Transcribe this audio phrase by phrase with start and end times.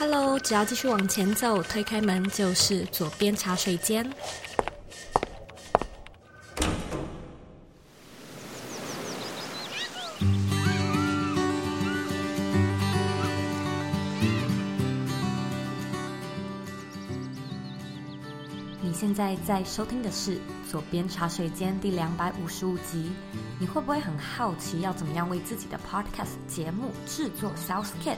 [0.00, 4.10] Hello，只要继续往前走，推开门就是左边茶水间。
[18.80, 20.36] 你现在在收听的是
[20.70, 23.10] 《佐编茶水间》第两百五十五集。
[23.58, 28.16] 你会不会很好奇，要怎么样为自己的 Podcast 节目制作 Sales Kit？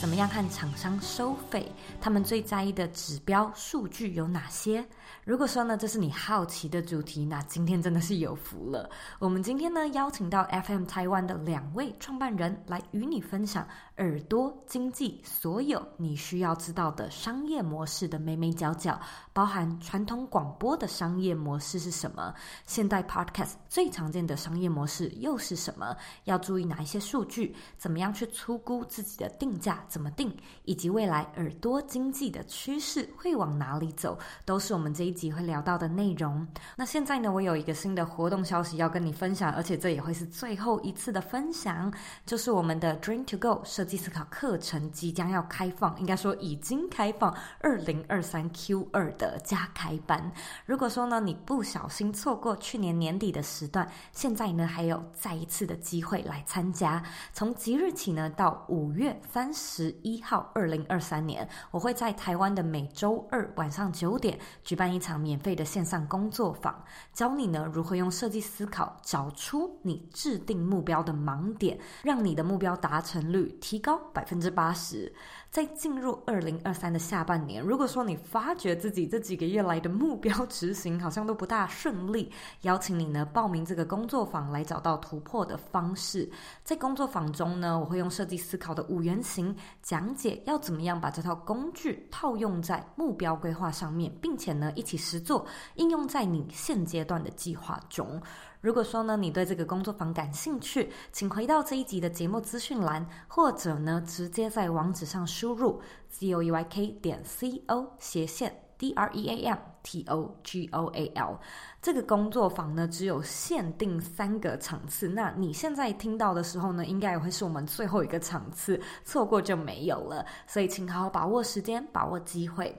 [0.00, 1.70] 怎么样和厂商收费？
[2.00, 4.84] 他们最在意的指标数据有哪些？
[5.24, 8.90] 如果说呢，这是你好奇的主题，那今天真的是有福了。
[9.20, 13.64] 我们今天呢，邀请到 FM 台湾的两位创办人来与你分享
[13.98, 19.00] 耳朵经济所有你需要知道的商业模式的眉眉角角，
[19.32, 22.34] 包含传统广播的商业模式是什么，
[22.66, 25.94] 现代 Podcast 最常见的商业模式又是什么？
[26.24, 27.54] 要注意哪一些数据？
[27.76, 29.84] 怎么样去粗估自己的定价？
[29.88, 30.34] 怎么定？
[30.64, 34.18] 以及未来耳朵经济的趋势会往哪里走？
[34.44, 36.46] 都是我们这一集会聊到的内容。
[36.74, 41.92] 那现在呢，我有一个新的活动消息要跟你分享，而且这也会是最后一次的分享，
[42.24, 50.32] 就是我们的 Dream to Go 设计思考课程即将要开放，应该说已经开放，二零二三 Q 二的加开班。
[50.64, 57.02] 如果说呢，你不想小心错过去年年底的时段，现在呢还有再一次的机会来参加。
[57.32, 66.72] 从即日起呢，到五月三十一号，二零二三年，我会在台湾的每周二晚上九点举办一场免费的线上工作坊，
[67.12, 75.12] 教你呢如何用设计思考找出你制定目标的盲点，让你的目标达成率提高百分之八十。
[75.50, 86.30] 在进入二零二三的下半年，如果说你发觉自己这几个月来的目标执行好像都不大顺利，邀请你呢报名这个工作坊来找到突破的方式。
[86.62, 98.20] 在工作坊中呢，我会用设计思考的五原型讲解要怎么样把这套工具套用在目标规划上面，并且呢一起实作应用在你现阶段的计划中。
[98.60, 110.04] 如果说呢，你对这个工作坊感兴趣，请回到这一集的节目资讯栏，或者呢，直接在网址上输入 z o e y k 点 c o 斜线 d r e a m t
[110.04, 111.38] o g o a l。
[111.80, 115.08] 这个工作坊呢，只有限定三个场次。
[115.08, 120.24] 那你现在听到的时候呢，应该也会是我们最后一个场次，错过就没有了。
[120.46, 122.72] 所以，请好好把握时间，把握机会。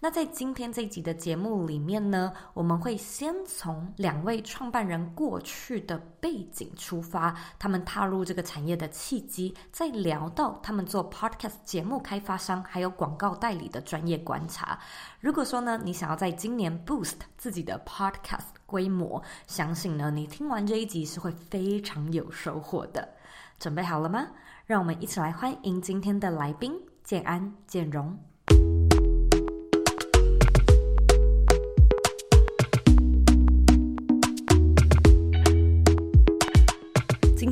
[0.00, 14.78] 那在今天这一集的节目里面呢，我们会先从两位创办人过去的背景出发，他们踏入这个产业的契机，再聊到他们做 Podcast 节目开发商还有广告代理的专业观察。
[15.20, 23.16] 如果说呢，你想要在今年 boost 自己的 Podcast 规模，相信呢，你听完这一集是会非常有收获的。
[23.58, 24.28] 准备好了吗？
[24.64, 28.16] 让我们一起来欢迎今天的来宾建安、建荣。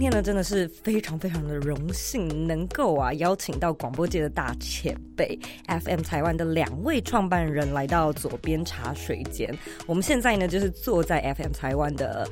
[0.04, 9.56] 天呢，真的是非常非常的荣幸，能够啊邀请到广播界的大前辈 FM 台湾的两位创办人来到左边茶水间。
[9.86, 12.28] 我们现在呢，就是坐在 FM 台湾的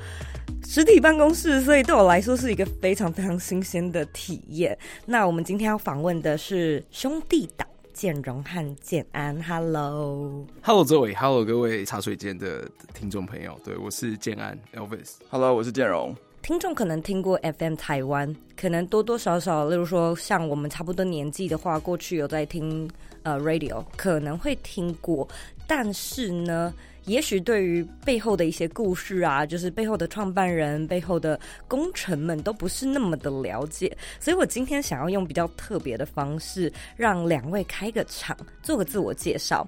[0.67, 4.79] 实体办公室，所以对我来说是一个非常非常新鲜的体验。
[5.07, 9.43] 那我们今天要访问的是兄弟党建荣和建安。
[9.43, 15.13] Hello，Hello，各位，Hello，各位茶水间的听众朋友，对，我是建安 Elvis。
[15.31, 16.15] Hello，我是建荣。
[16.43, 22.91] 听众可能听过 FM 台湾，可能多多少少，例如说像我们差不多年纪的话，过去有在听
[23.23, 25.27] 呃 radio，可能会听过。
[25.69, 31.39] 但是呢，也许对于背后的一些故事啊，就是背后的创办人、背后的
[31.69, 33.97] 功臣们，都不是那么的了解。
[34.19, 39.65] 所以我今天想要用比较特别的方式，让两位开个场，做个自我介绍。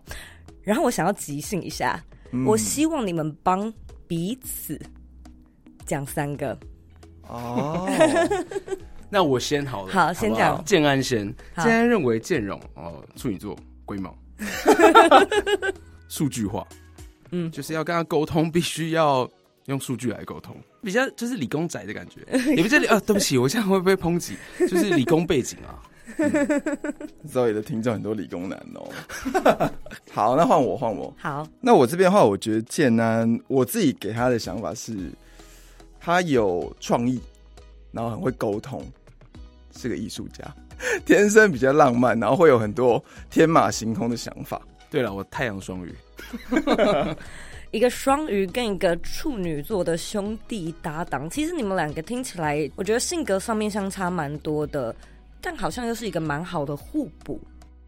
[0.61, 3.73] 然后我想要即兴一下，嗯、我希望你们帮
[4.09, 4.77] 彼此。
[5.87, 6.59] 讲三个
[7.29, 7.89] 哦，
[9.09, 11.33] 那我先好了，好，先讲建安先。
[11.57, 14.15] 建安认为建荣哦，处女座龟毛，
[16.09, 16.67] 数据化，
[17.31, 19.29] 嗯，就是要跟他沟通，必须要
[19.67, 22.21] 用数据来沟通，比较就是理工仔的感觉。
[22.57, 24.37] 也不是理啊，对不起，我这样会不会抨击？
[24.59, 25.81] 就是理工背景啊。
[27.27, 28.93] Zoe 的听众很多理工男哦。
[30.13, 31.13] 好，那换我，换我。
[31.19, 34.95] 好，那我这边的话，我觉得建安，我自己给他的想法是。
[36.05, 37.19] 他有创意，
[37.91, 38.85] 然后很会沟通，
[39.75, 40.55] 是个艺术家，
[41.07, 44.61] 天生比较浪漫，然后会有很多天马行空的想法。
[44.91, 45.95] 对了，我太阳双鱼，
[47.73, 54.95] 一个双鱼跟一个处女座的兄弟搭档，其实你们两个听起来，我觉得性格上面相差蛮多的，
[55.41, 57.41] 但好像又是一个蛮好的互补。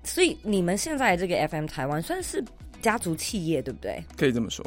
[0.02, 2.42] 所以你们现在这个 FM 台湾算是
[2.80, 4.02] 家族企业，对不对？
[4.16, 4.64] 可以这么说。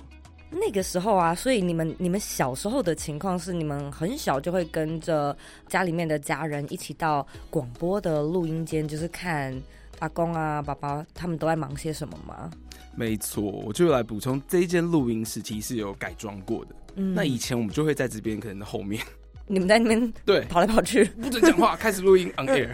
[0.52, 5.36] 那个时候啊，所以你们你们小时候的情况是，你们很小就会跟着
[5.68, 9.56] 家里面的家人一起到广播的录音间，就是看
[10.00, 12.50] 阿公啊、爸爸他们都在忙些什么吗？
[12.96, 16.76] 没错，我就来补充，这一间录音室其实是有改装过的。
[16.96, 19.02] 嗯，那以前我们就会在这边，可能后面。
[19.48, 22.70] 你们在那边 对跑来跑去，不准讲话，开始录音 on air。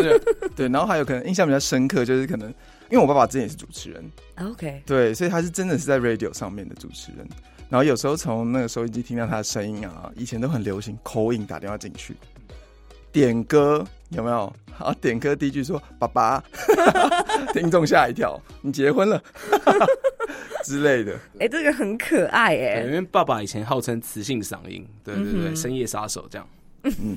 [0.56, 2.52] 对，然后还有可能印象比较深刻，就是可能
[2.90, 7.26] 因为我爸爸之前也是主持人，OK，对，所以他是真的是在 radio 上面的主持人。
[7.68, 12.16] 然后有时候从那个收音机听到他的声音啊，以前都很流行 call in 打电话进去。
[13.12, 14.52] 点歌，有没有？
[14.72, 16.42] 好， 点歌第一句说爸爸，
[17.52, 19.22] 听众吓一跳，你结婚了。
[20.64, 26.46] 之类的，哎、欸，这个很可爱哎、欸，因为爸爸以前号称磁性嗓音，对对对，嗯、深夜杀手这样。
[26.82, 27.16] 嗯，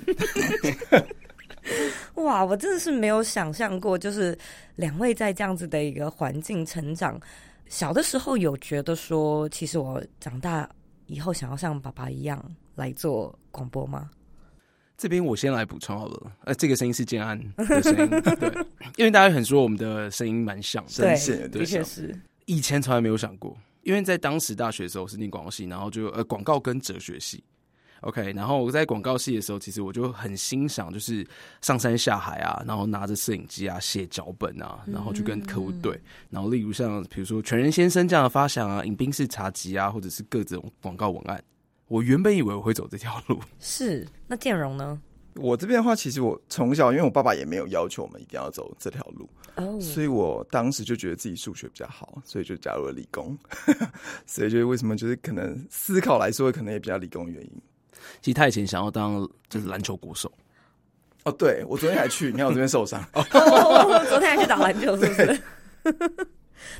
[2.23, 4.38] 哇，我真的是没有想象过，就是
[4.75, 7.19] 两位在这样子的一个环境成长，
[7.68, 10.69] 小的时候有觉得说，其实我长大
[11.07, 12.44] 以后想要像爸爸一样
[12.75, 14.09] 来做广播吗？
[14.97, 18.09] 这边我先来补充好了，呃，这个声音是建安的声音，
[18.39, 18.65] 对，
[18.97, 21.15] 因为大家很说我们的声音蛮像，对，
[21.47, 22.15] 的确是。
[22.45, 27.44] 以前从来没有想过，因为在当时大学的时候是念广告系，然后就呃广告跟哲学系
[28.01, 31.25] ，OK，然后我在广告系的时候，其实我就很欣赏，就是
[31.62, 36.00] 上山下海啊，然后拿着摄影机啊写脚本啊，然后去跟客户对，
[36.30, 41.44] 然后例如像比如说全人先生这样的发想啊，饮宾式茶几啊，或者是各种广告文案，
[41.88, 45.01] 我原本以为我会走这条路， 是那建荣呢？
[45.36, 49.81] 我这边的话，其实我从小，因为我爸爸也没有要求我们一定要走这条路，oh.
[49.81, 53.38] 所以我当时就觉得自己数学比较好，所以就加入了理工。
[54.27, 57.62] 所以就是为什么，就是可能思考来说，可能也比较理工的原因。
[58.21, 60.31] 其实他以前想要当就是篮球国手。
[61.24, 63.01] 哦，对，我昨天还去，你看我这边受伤。
[63.13, 63.24] 哦，
[64.09, 65.42] 昨天还去打篮球，是不是？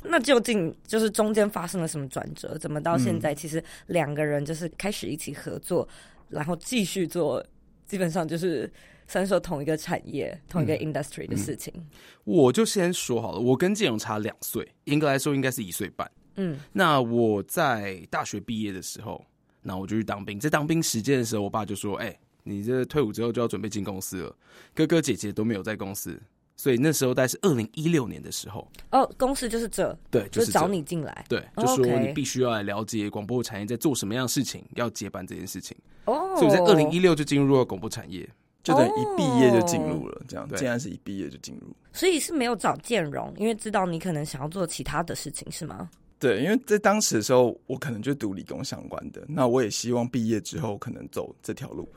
[0.02, 2.56] 那究竟就是中间发生了什么转折？
[2.58, 5.86] 怎么到现在，其实两个人就是开始一起合作，
[6.28, 7.44] 然后继续做。
[7.84, 8.72] 基本上就是
[9.06, 11.70] 算说同一个产业、同一个 industry 的事情。
[11.76, 11.86] 嗯嗯。
[12.24, 16.10] 我就先说好了，我跟建勇差两岁，严格来说应该是一岁半。
[16.36, 19.22] 嗯，那我在大学毕业的时候，
[19.62, 20.38] 那我就去当兵。
[20.38, 24.36] 在当兵时间的时候，我爸就说：“哎、欸，你这退伍之后就要准备进公司了，
[24.74, 26.20] 哥哥姐姐都没有在公司。”
[26.54, 28.70] 所以那时候大概是二零一六年的时候。
[28.90, 35.76] 哦，公司就是这，对，就是，就是找你进来，对，就说你必须要来了解广播产业在做什么样的事情，要接班这件事情。
[36.04, 38.28] 哦，所以我在二零一六就进入了广播产业，
[38.62, 41.74] 就等于一毕业就进入了，这样，对，竟然是一毕业就进入。
[41.92, 45.90] 所以是没有找建荣，因为知道你可能想要做其他的事情，是吗？
[46.22, 51.88] 对，因为在当时的时候，我可能就读理工相关的，那我也希望毕业之后可能走这条路。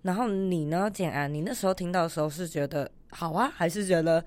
[0.00, 1.32] 然后你呢，简安？
[1.32, 4.24] 你那时候听到的时候是觉得好啊，还是觉得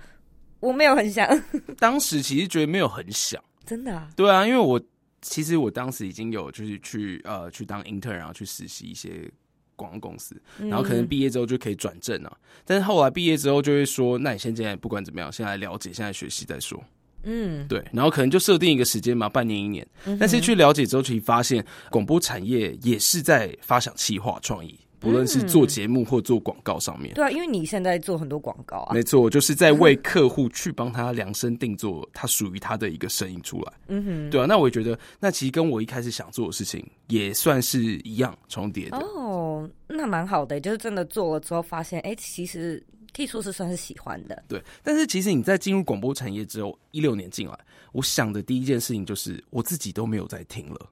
[0.60, 1.28] 我没有很想？
[1.80, 4.10] 当时其实觉得没有很想，真的啊？
[4.16, 4.82] 对啊，因为我。
[5.28, 9.28] 其实我当时已经有就是去呃去当 intern，然后去实习一些
[9.76, 12.32] 广告公司，然后可能毕业之后就可以转正了。
[12.32, 16.80] 嗯、但是后来毕业之后就会说，那你现在不管怎么样，先来了解，现在学习再说。
[17.26, 19.86] 嗯，对，然后可能就设定一个时间嘛，半年一年。
[20.06, 24.80] 嗯、但是去了解之后，其实发现广播产业也是在发想企划创意。
[25.04, 38.98] 无论是做节目或做广告上面，对啊，因为你现在做很多广告啊，没错，就是在为客户去帮他量身定做他属于他的一个声音出来，嗯哼，对啊，那我也觉得，那其实跟我一开始想做的事情也算是一样重叠的。
[38.98, 42.84] 哦，那蛮好的，就是真的做了之后发现，哎、欸，其实
[43.16, 47.58] 可以说是算是喜欢的，对，但是其实你在进入广播产业之后，一六年进来，
[47.94, 50.90] 我想的第一件事情就是我自己都没有在听了，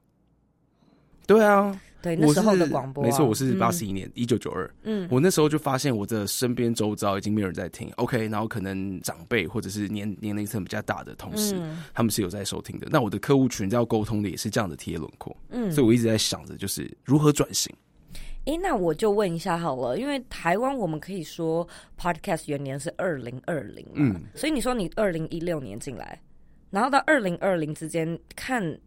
[1.26, 1.78] 对啊。
[2.04, 4.70] 对，那时候的广播、啊、没错，我是八十一年，一九九二。
[4.82, 7.90] 嗯，我那时候就发现我的身边周遭已经没有人在听。
[7.96, 11.58] OK，然后可能长辈或者是年年龄层比较大的同事，
[11.94, 12.86] 他们是有在收听的。
[12.90, 15.34] 那我的客户群要沟通的也是这样的贴轮廓。
[15.48, 17.74] 嗯，所以我一直在想着，就是如何转型。
[18.46, 21.66] 哎、欸，那我就问一下好了，因为台湾我们可以说
[21.98, 26.20] Podcast 元年是二零二零嘛，嗯，所以你说你二零一六年进来，
[26.70, 28.78] 然后到二零二零之间看。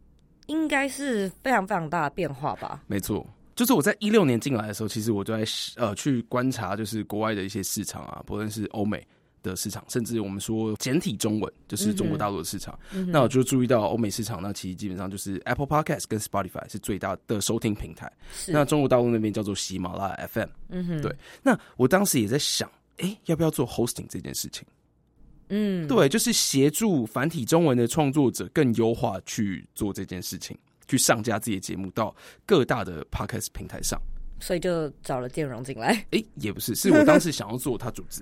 [0.48, 2.82] 应该是非常非常大的变化吧？
[2.88, 5.44] 没错，就是我在一六年进来的时候，其实我就在
[5.76, 9.06] 呃去观察，就是国外的一些市场啊，不论是欧美
[9.44, 12.77] 的市场，甚至我们说简体中文，就是中国大陆的市场。
[12.94, 18.12] 嗯、那我就注意到欧美市场，那其实基本上就是 Apple Podcast 跟 Spotify 是最大的收听平台。
[18.48, 20.50] 那中国大陆那边叫做喜马拉雅 FM。
[20.70, 21.15] 嗯哼，对。
[21.44, 24.65] 那我当时也在想，哎、欸，要不要做 hosting 这件事情？
[25.50, 30.58] 嗯，对，就是协助繁体中文的创作者更优化去做这件事情，
[30.89, 32.13] 去上架自己的节目到
[32.46, 33.98] 各大的 podcast 平台上，
[34.41, 35.88] 所以就找了建荣进来。
[36.12, 38.22] 哎、欸，也不是，是我当时想要做他主持。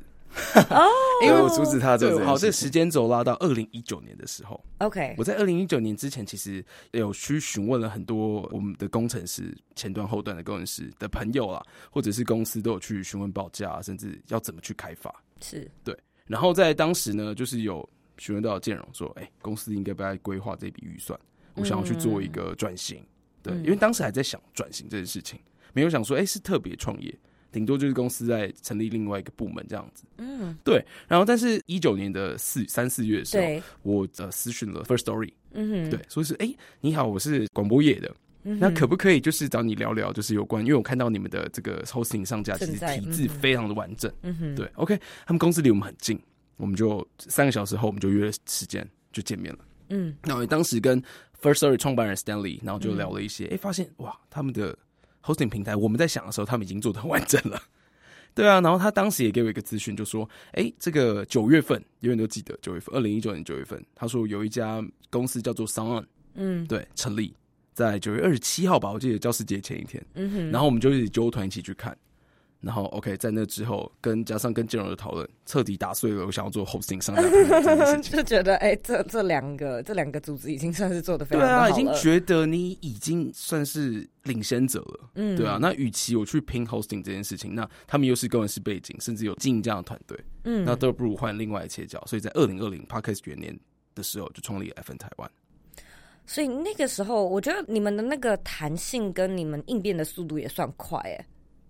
[0.69, 0.89] 哦，
[1.23, 15.69] 因为我阻止他做这对，好，这个时间轴拉到二零一九年的时候，OK，我在二零一九年之前其实有去询问了很多我们的工程师、前端、后端的工程师的朋友啦，或者是公司都有去询问报价，甚至要怎么去开发，是。
[15.83, 15.97] 对。
[16.25, 17.87] 然后在当时呢，就是有
[18.17, 21.17] 询问到建荣说，哎、欸，公司应该不该规划这笔预算，
[21.53, 23.07] 我想要去做一个转型，嗯、
[23.43, 25.39] 对，因为当时还在想转型这件事情，
[25.71, 27.15] 没有想说，哎、欸，是特别创业。
[27.55, 30.85] 顶多就是公司在成立另外一个部门这样子，嗯，对。
[31.07, 46.19] 然后，但是一九年的四三四月的时候，我呃私讯了 First Story，嗯哼，对，说是哎、欸，你好，我是广播业的，嗯、那可不可以就是找你聊聊，就是有关，因为我看到你们的这个 hosting 上架其实体制非常的完整，嗯哼，对，OK，他们公司离我们很近，
[46.57, 49.59] 我们就三个小时后我们就约了时间就见面了，
[49.91, 51.01] 嗯，那我当时跟
[51.41, 54.77] Firstory 创办人 Stanley，然后就聊了一些，哎、嗯欸，发现哇，他们的。
[55.25, 57.61] Hosting 平台，我们在想的时候，他们已经做的很完整了。
[58.35, 67.33] 对啊，然后他当时也给我一个资讯，就说：“哎、欸，这个九月份，永远都记得九月份，二零一九年九月份，他说有一家公司叫做 SoundOn，嗯，对，成立
[67.73, 70.05] 在九月二十七号吧，我记得教师节前一天。
[70.15, 71.97] 嗯哼，然后我们就一起揪团一起去看。”
[72.65, 77.21] 然后，OK，在那之后，跟加上跟建融的讨论，彻底打碎了我想要做 hosting 上架。
[78.01, 81.59] 就觉得，哎，这这两个这两个组织已经算是做的非常好了。
[81.59, 85.11] 对啊，已经觉得你已经算是领先者了。
[85.13, 85.59] 嗯，对啊。
[85.61, 92.03] 那与其我去拼 hosting 这件事情，那他们又是工程师背景，甚至有经营这样的团队，嗯，那都不如换另外一切角。
[92.07, 93.55] 所以在二零二零 Podcast 元年
[93.93, 95.29] 的时候，就创立了 FN 台湾。
[96.25, 101.25] 所以那个时候，我觉得你们的那个弹性跟你们应变的速度也算快，哎。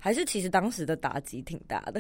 [0.05, 1.99] 还是其实当时的打击挺大的。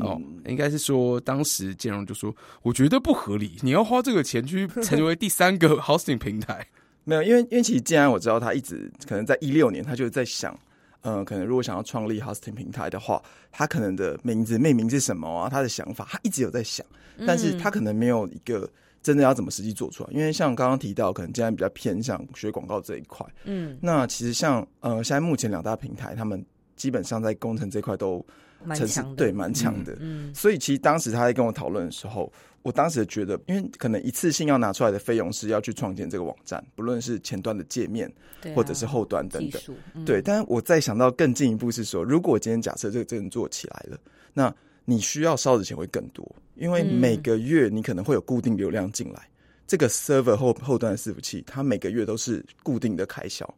[0.00, 6.68] 哦，应该是说当时建融就说，我觉得不合理，你要花这个钱去 成为第三个 hosting 平台，
[7.04, 10.52] 没有，因为因为其实既然我知道他一直可能在一六年，他就在想，
[11.00, 15.48] 嗯、呃，可能如果想要创立 hosting 平台的话，他可能的名字命名是什么啊？
[15.48, 16.84] 他的想法他一直有在想，
[17.26, 18.70] 但是他可能没有一个
[19.02, 26.44] 真的要怎么实际做出来，因为像刚刚提到，可能建然比较偏向学广告这一块，嗯，那其实像呃，现在目前两大平台他们。
[26.78, 28.24] 基本上在工程这块都
[28.64, 29.94] 蛮强，对，蛮强的。
[30.00, 32.32] 嗯，所以其实当时他在跟我讨论的时候，
[32.62, 38.10] 我当时觉得，因为可能一次性要拿出来的费用是要去创建这个网站，不论是前端的界面，
[38.54, 39.60] 或者是后端等等。
[40.06, 43.98] 对，但是我再想到更进一步是说，如果今天假设这个真的做起来了，
[44.32, 44.54] 那
[44.84, 49.28] 你需要烧的钱会更多，因为每个月你可能会有固定流量进来，
[49.66, 53.48] 这个 server 后后端的伺服器，它每个月都是固定的开销。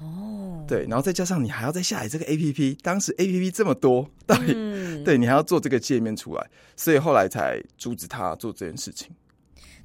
[0.00, 0.66] 哦，oh.
[0.66, 9.10] 对，然后再加上你还要再下载这个 APP，当时 APP 这么多，到底、嗯、 对你还要做这个界面出来，所以后来才阻止他做这件事情。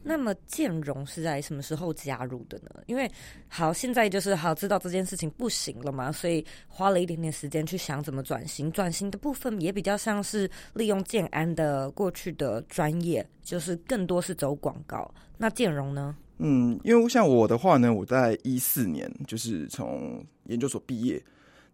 [0.08, 2.70] 那么建融是在什么时候加入的呢？
[2.86, 3.10] 因为
[3.48, 8.72] 好，现在就是好知道这件事情不行了嘛，所以花了一点点时间去想怎么转型。
[8.72, 15.12] 转型的部分也比较像是利用建安的过去的专业，就是更多是走广告。
[15.40, 16.16] 那建融呢？
[16.38, 21.24] 嗯，因为像我的话呢，我在一四年就是从研究所毕业，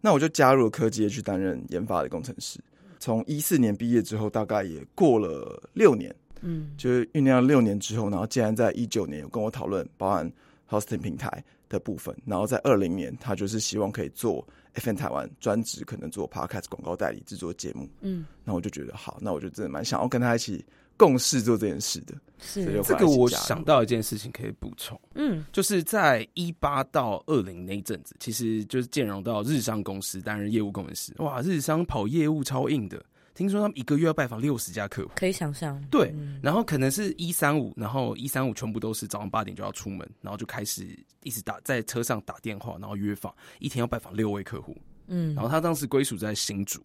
[0.00, 2.60] 那我就加入了科技业去担任研发的工程师。
[2.98, 10.32] 从一四年毕业之后，大概也过了六年，嗯，就是酝酿六年之后，然后竟然在一九年有跟我讨论，包含
[10.70, 20.64] hosting 平台的部分，然后在二零年，他就是希望可以做 FM 台湾专职，可能做 podcast 广告代理制作节目，嗯，那我就觉得好，那我就真的蛮想要跟他一起。
[20.94, 22.64] 共事做这件事的，是。
[22.84, 33.02] 这个我想到一件事情可以补充，嗯，就是在一八到二零那一阵子，其实就是建融到日商公司担任业务工程师，哇，日商跑业务超硬的，
[33.34, 40.86] 听说他们一个月要拜访六十家客户，可以想象，对，然后可能是一三五，然后一三五全部都是早上八点就要出门，然后就开始
[41.22, 46.84] 一直打在车上打电话，然后约访，一天要拜访六位客户，嗯，然后他当时归属在新竹，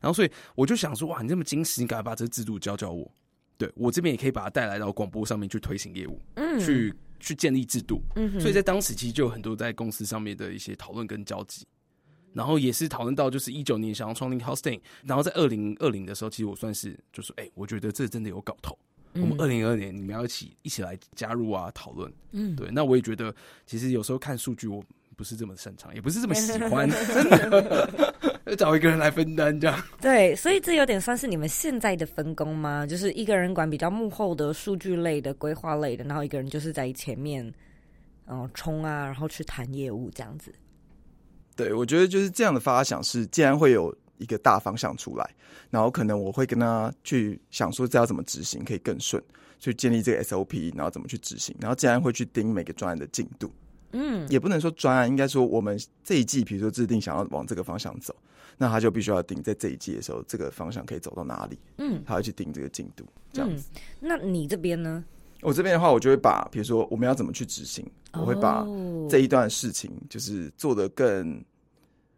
[0.00, 3.10] 然后所以我就想说，哇，你这么精实，你赶快把这个制度教教我。
[3.58, 11.66] 对，我这边也可以把它带来到广播上面去推行业务，嗯，去去建立制度，嗯，所以在当时其实就有很多在公司上面的一些讨论跟交集，
[12.32, 18.78] 然后也是讨论到就是一九年想要创立 hosting，然后在二零二零的时候，其实我算是就是，哎、欸，我觉得这真的有搞头，
[19.14, 23.34] 嗯、我们二零二二年你们要一起一起来加入啊，讨论，嗯，对，那我也觉得
[23.66, 24.82] 其实有时候看数据我
[25.16, 28.14] 不是这么擅长， 也不是这么喜欢， 真的。
[28.58, 32.84] 找一个人来分担，这样对，所以这有点算是你们现在的分工吗？
[32.84, 37.46] 就是一个人管比较幕后的数据类的、规划类的，然后一个人就是在前面，
[38.26, 40.52] 嗯、呃，冲啊，然后去谈业务这样子。
[41.56, 45.30] 对，我觉得就是这样的发想是，既然会有一个大方向出来，
[45.70, 49.22] 然后可能我会跟他去想说，这要怎么执行可以更顺，
[49.58, 53.52] 去建立这个 SOP，然后怎么去执行，然后既然会去盯每个专案的进度。
[53.92, 58.14] 嗯，也不能说专案，应该说我们这一季，比如说制定想要往这个方向走，
[58.56, 63.68] 那他就必须要定在这一季的时候，这个方向可以走到哪里，嗯，他要去定这个进度，这样子。
[63.74, 65.04] 嗯、那你这边呢？
[65.42, 68.66] 我这边的话，我就会把，比如说我们要怎么去执行，我会把
[69.08, 71.42] 这一段事情就是做得更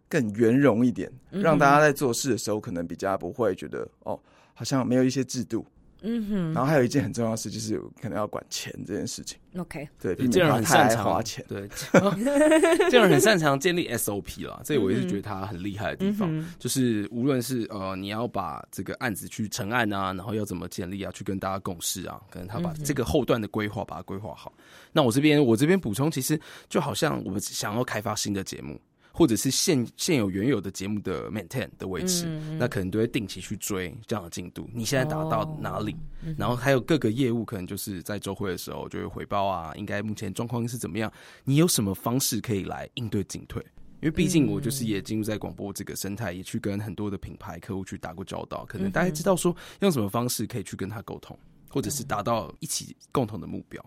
[0.09, 4.19] 更圆融一点，让大家在做事的时候可能比较不会觉得哦，
[4.55, 5.64] 好像没有一些制度。
[6.02, 9.38] 嗯哼，然后还有一件很重要的事，就是可能要管钱这件事情。
[9.56, 11.68] OK，对，这样很擅长花钱，对，
[12.90, 14.61] 这样很擅长建立 SOP 啦。
[14.64, 24.52] 这我也是觉得他很厉害的地方，嗯、就是无论是呃你要把这个案子去成案啊，然后要怎么建立啊，去跟大家共识啊，可能他把这个后段的规划把它规划好。
[24.90, 28.80] 那我这边我这边补充，其实就好像我们想要开发新的节目。
[29.12, 34.69] 或者是现现有原有的节目的 maintain 的维持，嗯、那可能都会定期去追这样的进度。
[34.73, 35.92] 你现在达到哪里？
[35.92, 41.12] 哦、然后还有各个业务，可能就是在周会的时候就会回报啊，应该目前状况是怎么样？
[41.45, 43.62] 你有什么方式可以来应对进退？
[44.00, 51.38] 因为毕竟我就是也进入在广播这个生态，也去跟很多的品牌客户去打过交道，可能大家知道说用什么方式可以去跟他沟通，
[51.71, 53.85] 或者是达到一起共同的目标。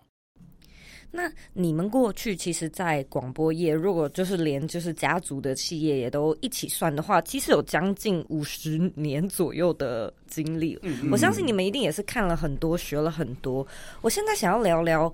[1.15, 10.77] 那你们过去其实，在广播业，如果就是连就是家族的企业也都一起算的话，其实有将近五十年左右的经历。
[10.81, 13.65] 嗯嗯，我相信你们一定也是看了很多，学了很多。
[14.01, 15.11] 我现在想要聊聊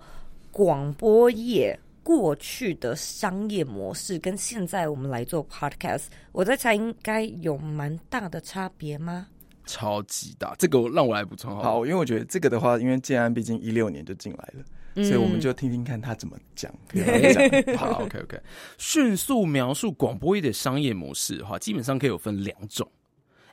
[0.51, 9.27] 广播业过去的商业模式，跟现在我们来做 podcast，我在猜应该有蛮大的差别吗？
[9.67, 11.62] 超级大，这个让我来补充好。
[11.62, 14.65] 好，因为我觉得这个的话，因为建安毕竟一六年就进来了。
[14.95, 16.74] 所以我们就听听看他怎么讲。
[16.93, 17.03] 嗯
[17.77, 18.39] 好，OK OK。
[18.77, 22.89] 迅速描述广播业的商业模式的话，基本上可以有分两种。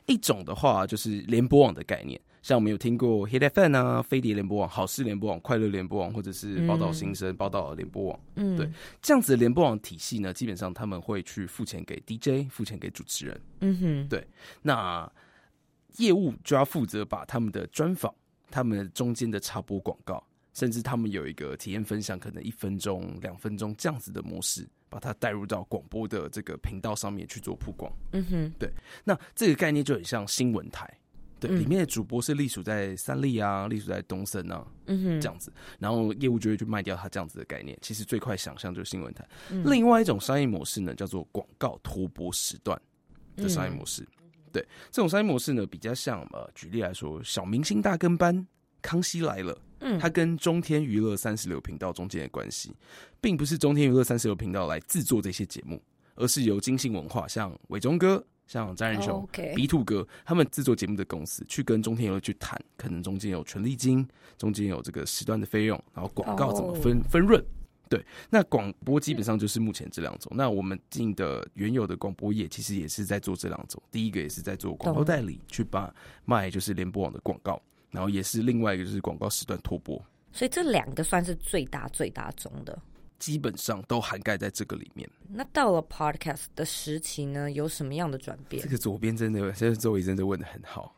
[0.05, 8.19] 一种的话就是联播网的概念，像我们有听过 Hit FM 啊、飞碟联播网、好事联播网、快乐联播网，或者是报道新生、报道联播网。
[8.35, 8.67] 嗯，对，
[9.03, 13.41] 这样子的联播网体系呢，基本上他们会去付钱给 DJ，付钱给主持人。
[13.59, 14.27] 嗯哼，对。
[14.63, 15.07] 那
[15.97, 18.11] 业务就要负责把他们的专访、
[18.49, 20.23] 他们中间的插播广告。
[20.59, 27.89] 甚至他们有一个体验分享，可能一分钟、两分钟这样子的模式，把它带入到广播的这个频道上面去做曝光。
[28.11, 28.69] 嗯哼，对。
[29.05, 30.85] 那这个概念就很像新闻台，
[31.39, 35.49] 对，里面的主播是隶属在三立啊，隶属在东森啊，嗯哼，这样子。
[35.79, 37.77] 然后业务就会去卖掉它这样子的概念。
[37.81, 39.25] 其实最快想象就是新闻台。
[39.51, 42.77] 嗯、另外一种商业模式呢，叫做广告托播时段
[43.37, 44.03] 的商业模式。
[44.03, 48.45] 嗯、对，这种商业模式呢，比较像呃，举例来说，小明星大跟班，
[48.81, 49.57] 康熙来了。
[49.79, 52.75] 嗯，它跟中天娱乐三十六频道中间的关系，
[53.21, 55.81] 并不是中天娱乐三十六频道来制作这些节目，
[56.15, 67.07] 而是由金星文化，像伟忠哥、像张仁雄、B Two 哥他们制作节目的公司，去跟中天娱乐去谈，可能中间有权利金，中间有这个时段的费用，然后广告怎么分、oh.
[67.07, 67.43] 分润？
[67.89, 70.31] 对，那广播基本上就是目前这两种。
[70.35, 73.81] 那我们进的原有的广播业，其实也是在做这两种。
[73.89, 75.91] 第一个也是在做广告代理，去把
[76.23, 77.59] 卖就是联播网的广告。
[77.91, 79.99] 然后也是另外一个就是广告时段托播，
[80.31, 82.79] 所以这两个算是最大最大宗的，
[83.17, 85.09] 基本上都涵盖在这个里面。
[85.27, 88.61] 那到了 Podcast 的时期呢，有什么样的转变？
[88.61, 90.95] 这个左边真的，现在周围真的问的很好。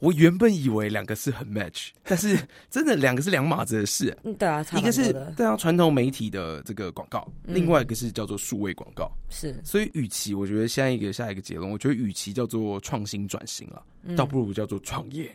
[0.00, 2.36] 我原本以为两个是很 match，但是
[2.68, 4.14] 真的两个是两码子的事。
[4.24, 4.64] 嗯，对啊。
[4.76, 9.08] 一个是对啊传统媒体的这个广告，嗯、另外一个是叫做数位广告。
[9.30, 15.32] 是，所以与其我觉得下一个下一个结论，我觉得与其叫做创新转型了，嗯、倒不如叫做创业。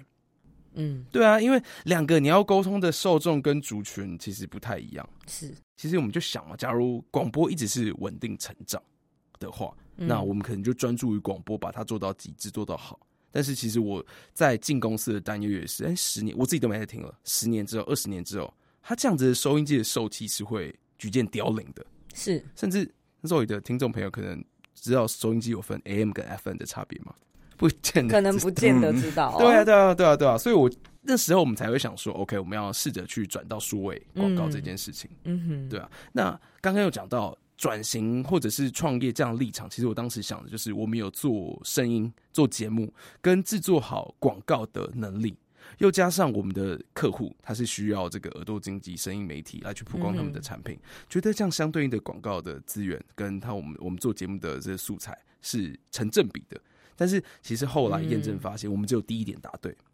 [0.73, 5.09] 嗯，对啊，因为两个你要沟通的受众跟族群其实不太一样。
[5.27, 8.81] 是，其实我们就想嘛，假如广播一直是稳定成长
[9.39, 12.99] 的话，嗯、那我们可能就专注于广播，把它做到极致，做到好。
[13.31, 14.03] 但是其实我
[14.33, 18.51] 在进公司的担忧也是，哎，十年我自己都没在听了，十年之后、二十年之后，
[18.81, 21.85] 它这样子的收音机的售气是会逐渐凋零的。
[22.13, 27.13] 是，甚至那时候你的听众朋友可能知道收音机有分 AM 跟 FM 的差别吗？
[27.59, 29.39] 不见得，可能不见得知道、哦嗯。
[29.39, 35.11] 对啊，对啊，对啊，对啊，所以我那时候我们才会想说，OK，我们要试着去转到数位广告这件事情。
[35.25, 35.91] 嗯哼，对啊。
[36.13, 45.35] 那刚刚有讲到转型或者是创业这样的立场，其实我当时想的就是，我们有做声音、做节目跟制作好广告的能力，
[45.79, 56.57] 又加上我们的客户他是需要这个耳朵经济、声音媒体来去曝光他们的产品，嗯、觉得这样相对应的广告的资源跟他我们我们做节目的这些素材是成正比的。
[56.99, 59.87] 但是其实后来验证发现，我们只有第一点答对，嗯、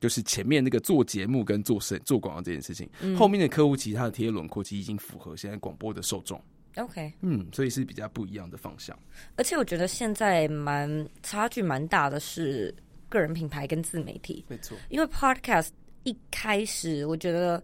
[0.00, 6.42] 就是前面那个做节目跟做声做广告这件事情，嗯、后面的客户其他的贴轮廓其实已经符合现在广播的受众。
[6.76, 8.98] OK，嗯，所以是比较不一样的方向。
[9.36, 12.74] 而且我觉得现在蛮差距蛮大的是
[13.10, 14.74] 个人品牌跟自媒体，没错。
[14.88, 15.68] 因为 Podcast
[16.04, 17.62] 一开始我觉得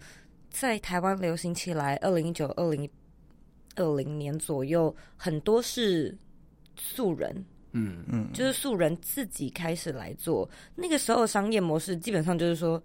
[0.51, 2.87] 在台湾流行起来，二零一九、二零
[3.77, 6.15] 二零年左右，很多是
[6.77, 7.35] 素人，
[7.73, 10.49] 嗯嗯，就是素人自己开始来做。
[10.75, 12.83] 那个时候商业模式基本上就是说，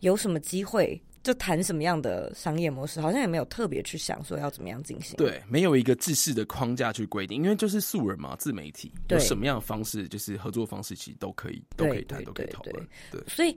[0.00, 1.00] 有什么机会。
[1.22, 5.18] 就谈什么样的商业模式，好像也没有特别去想说要怎么样进行。
[5.18, 12.88] 对，没有一个制式的框架去规定，因为就是素人嘛，自媒体有什么样的方式，就是合作方式，其实都可以，都可以谈，都可以讨论。
[13.10, 13.54] 对，所以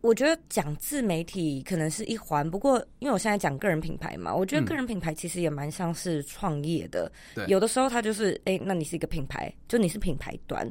[0.00, 7.10] 我觉得讲自媒体可能是一环，不过因为我现在讲个人品牌嘛，我觉得个人品牌其实也蛮像是创业的。
[7.34, 10.70] 对，有的时候它就是，哎、欸，那你是一个品牌，就你是品牌端。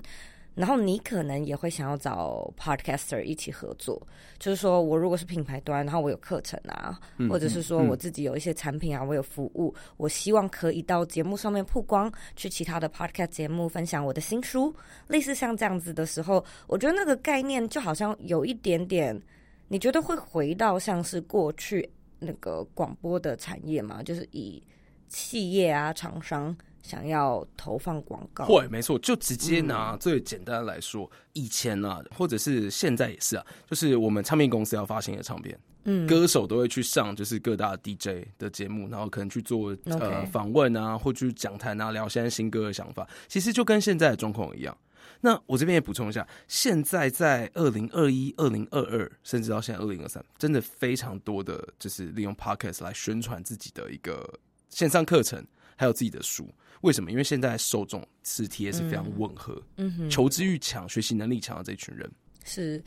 [0.58, 4.02] 然后你可能也会想要找 podcaster 一起合作，
[4.40, 14.74] 就是说我如果是品牌端，然后我有课程啊，嗯、或者是说我自己有一些产品啊，嗯、我有服务，我希望可以到节目上面曝光，去其他的 podcast 节目分享我的新书，
[15.06, 19.22] 类似像这样子的时候，我觉得那个概念就好像有一点点，
[19.68, 24.02] 你觉得会回到像是过去那个广播的产业吗？
[24.02, 24.60] 就是以
[25.08, 26.58] 企业啊厂商。
[26.82, 44.78] 想要投放广告，会没错，就直接拿最简单来说，嗯、以前啊，或者是现在也是啊，就是我们唱片公司要发行的唱片，嗯，歌手都会去上就是各大 DJ 的节目，然后可能去做.呃访问啊，或去讲坛啊，聊现在新歌的想法，其实就跟现在的状况一样。
[45.22, 55.44] 那我这边也补充一下，现在在二零二一、二零二二，甚至到现在二零二三，真的非常多的就是利用 Podcast 来宣传自己的一个线上课程，
[55.76, 56.48] 还有自己的书。
[56.82, 57.12] 为什么？
[57.12, 62.10] 因为现在受众是 T S 非常吻合，嗯，嗯哼，求知欲强、学习能力强的这一群人。
[62.44, 62.82] 是，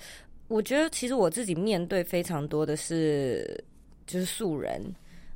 [0.48, 3.62] 我觉得其实我自己面对非常多的是，
[4.06, 4.80] 就是素人，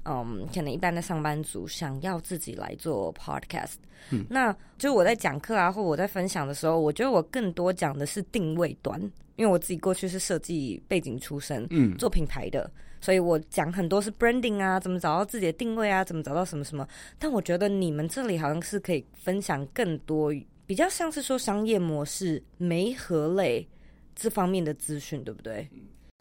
[0.05, 3.75] 嗯，可能一般的上班族想要自己来做 Podcast，
[4.11, 9.01] 嗯，那就我在讲课啊，或我在分享的时候，我觉得我更多讲的是定位端，
[9.37, 12.71] 因为我自己过去是设计背景出身，嗯，做品牌的。
[13.05, 16.89] 所以我讲很多是 branding 啊，怎么找到自己的定位啊，怎么找到什么什么。
[17.19, 20.33] 但我觉得你们这里好像是可以分享更多，
[20.65, 23.69] 比较像是说商业模式、媒合类
[24.15, 25.69] 这方面的资讯，对不对？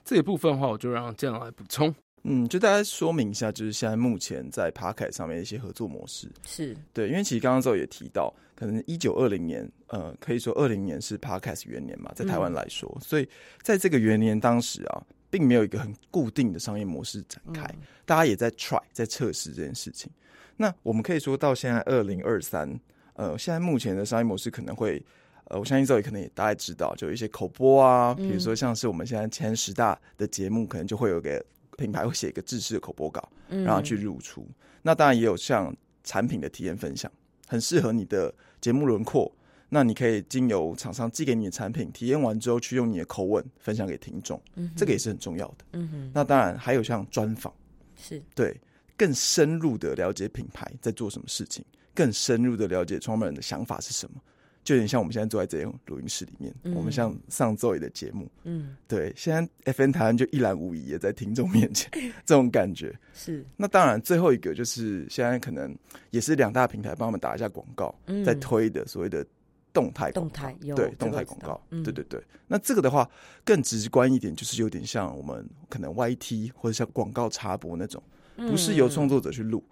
[0.04, 1.96] 这一部分的话，我就让这样来补充。
[2.24, 6.30] 嗯，就大家说明一下，就是现在目前在 Podcast 上面的一些合作模式。
[6.46, 13.30] 是对，因为其实刚刚之后也提到，可能一九二零年，呃，可以说二零年是 Podcast 元年嘛，在台湾来说，嗯、所以
[13.62, 15.02] 在这个元年当时啊。
[15.34, 20.12] 并没有一个很固定的商业模式展开，嗯、大家也在 try 在测试这件事情。
[20.58, 22.80] 那我们可以说到现在二零二三，
[23.16, 25.04] 呃，现在目前的商业模式可能会，
[25.46, 31.44] 呃，我相信这里可能也大概知道，就有一些口播啊，比如说像是我们现在前十大的节目，可能就会有个
[31.80, 34.42] 品牌会写一个制式的口播稿，然后去露出。
[34.42, 37.12] 嗯、那当然也有像产品的体验分享，
[37.48, 39.36] 很适合你的节目轮廓。
[39.74, 44.76] 那你可以经由厂商寄给你的产品，体验完之后去用你的口吻分享给听众，嗯、哼。
[44.78, 45.66] 这个也是很重要的。
[45.72, 47.52] 嗯哼，那当然还有像专访，
[47.96, 48.22] 是。
[48.36, 48.56] 对
[48.96, 54.22] 更深入的了解品牌在做什么事情，更深入的了解创办人的想法是什么，
[54.64, 61.90] 就有点像我们现在坐在这录音室里面，嗯、我们像上 Zoe 的节目，嗯，对，现在 FN 台湾就一览无遗也在听众面前，
[62.28, 62.96] 这种感觉。
[63.16, 63.44] 是。
[63.58, 65.76] 那当然最后一个就是现在可能
[66.12, 69.26] 也是两大平台帮我们打一下广告，嗯、在推的所谓的。
[69.74, 72.24] 动态动态对动态广告，对对对。
[72.48, 73.10] 那这个的话
[73.44, 78.02] 更直观一点，就是有点像我们可能 YT 或者像广告插播那种，
[78.36, 79.64] 不是由创作者去录，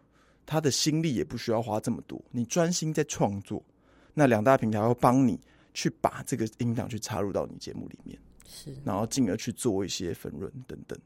[0.45, 3.63] 他的心力也不需要花这么多，你专心在创作，
[4.13, 5.39] 那两大平台会帮你
[5.73, 10.97] 去把这个音档去插入到你节目里面，是，然后进而去做一些分润等等。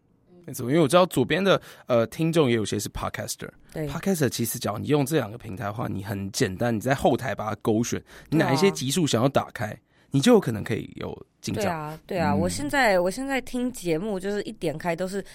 [0.45, 9.77] 没错，因为我知道左边的呃听众也有些是 podcaster，对，podcaster 其实只要你用这两个平台的话，你很简单，你在后台把它勾选，你哪一些集数想要打开，啊、
[10.12, 11.63] 你就有可能可以有进账。
[11.63, 15.25] 对啊，对啊，嗯、我现在我现在听节目就是一点开都是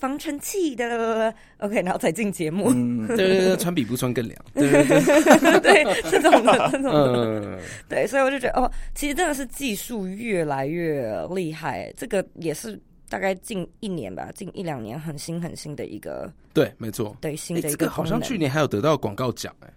[0.00, 2.70] 防尘器的，OK，然后才进节目。
[2.74, 4.36] 嗯，对对对，穿比不穿更凉。
[4.52, 7.58] 对 对对，对这种的 这种的，嗯、
[7.88, 12.76] 对，所以我就觉得哦，其实真的是技术越来越厉害，这个也是。
[13.10, 19.72] 大概近一年吧，近一两年很新很新的一个，对，没错，对新的一个、欸，好像去年还有得到广告奖哎，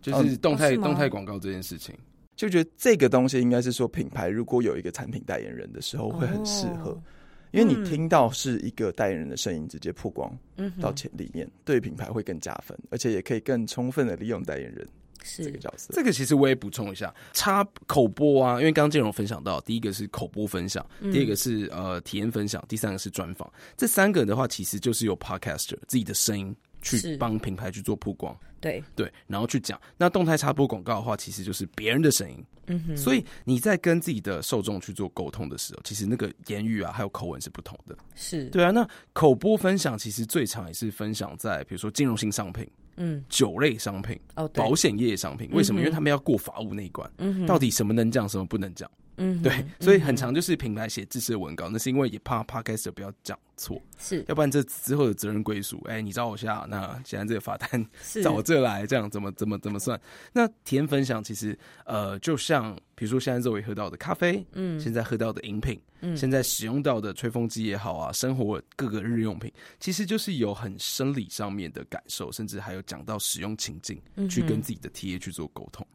[0.00, 1.94] 就是动态、哦、动态广告这件事情，
[2.34, 7.02] 就觉得这个东西应该是说品牌如果有一个产品代言人的时候会很适合，哦、
[7.50, 10.34] 因为你听到是一个代言人的声音直接曝光
[10.80, 14.88] 到前里面，嗯、对品牌会更加分，而且也可以更充分的利用代言人。
[15.24, 29.80] 是这个角色，这个其实我也补充一下，插口播啊，因为刚刚建荣分享到，第一个是口播分享，第二个是呃体验分享，第三个是专访，这三个的话，其实就是有 podcaster 自己的声音去帮品牌去做曝光，对对，然后去讲。
[29.96, 32.96] 那动态插播广告的话，其实就是别人的声音，嗯哼。
[32.96, 38.70] 所以你在跟自己的受众去做沟通的时候，其实那个言语啊，还有口吻是不同的，是对啊。
[38.70, 42.68] 那口播分享其实最常也是分享在比如说金融性商品。
[42.96, 45.80] 嗯，酒类商品，哦，保险业商品，为什么？
[45.80, 48.90] 因为他们要过法务那一关，嗯，到底什么能讲，什么不能讲？
[49.16, 57.86] 嗯，对，所以很常就是品牌写自制的文稿，那是因为也怕 Podcast 不要讲错，是，要不然这之后的责任归属，哎、欸，你找我下，那现在这个罚单
[58.22, 60.00] 找我这来，这样怎么怎么怎么算？
[60.32, 75.86] 那体验分享其实，呃，就像比如说现在这位喝到的咖啡，嗯，现在喝到的饮品，嗯，现在使用到的吹风机也好啊，生活各个日用品，其实就是有很生理上面的感受，甚至还有讲到使用情境，去跟自己的 TA 去做沟通。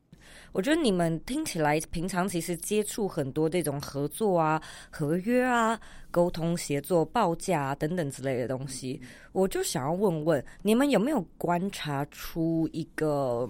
[0.51, 8.99] 我觉得你们听起来平常其实接触很多这种合作啊、合约啊、沟通协作、报价啊等等之类的东西，
[9.31, 13.47] 我就想要问问你们有没有观察出一个，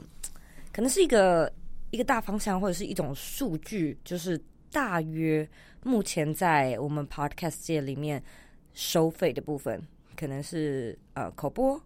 [0.74, 1.52] 可能是一个
[1.92, 4.40] 一个大方向，或者是一种数据，就是
[4.72, 5.48] 大约
[5.84, 8.22] 目前在我们 Podcast 界里面
[8.74, 9.82] 收费的部分，
[10.16, 11.82] 可能是呃口播。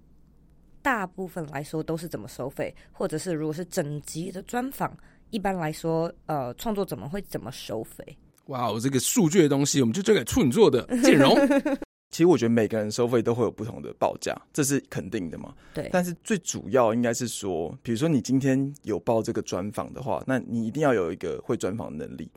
[0.81, 4.95] 大部分来说都是怎么收费，或者是如果是整集的专访，
[5.29, 8.17] 一般来说，呃，创作怎么会怎么收费？
[8.47, 11.37] 哇，我这个数据的东西，我们就交给处女座的建荣。
[12.11, 15.53] 其实我觉得每个人收费都会有不同的报价，这是肯定的嘛。
[15.73, 15.87] 对。
[15.93, 22.29] 但是最主要应该是说，比如说你今天有报这个专访的话，那你一定要有一个会专访的能力。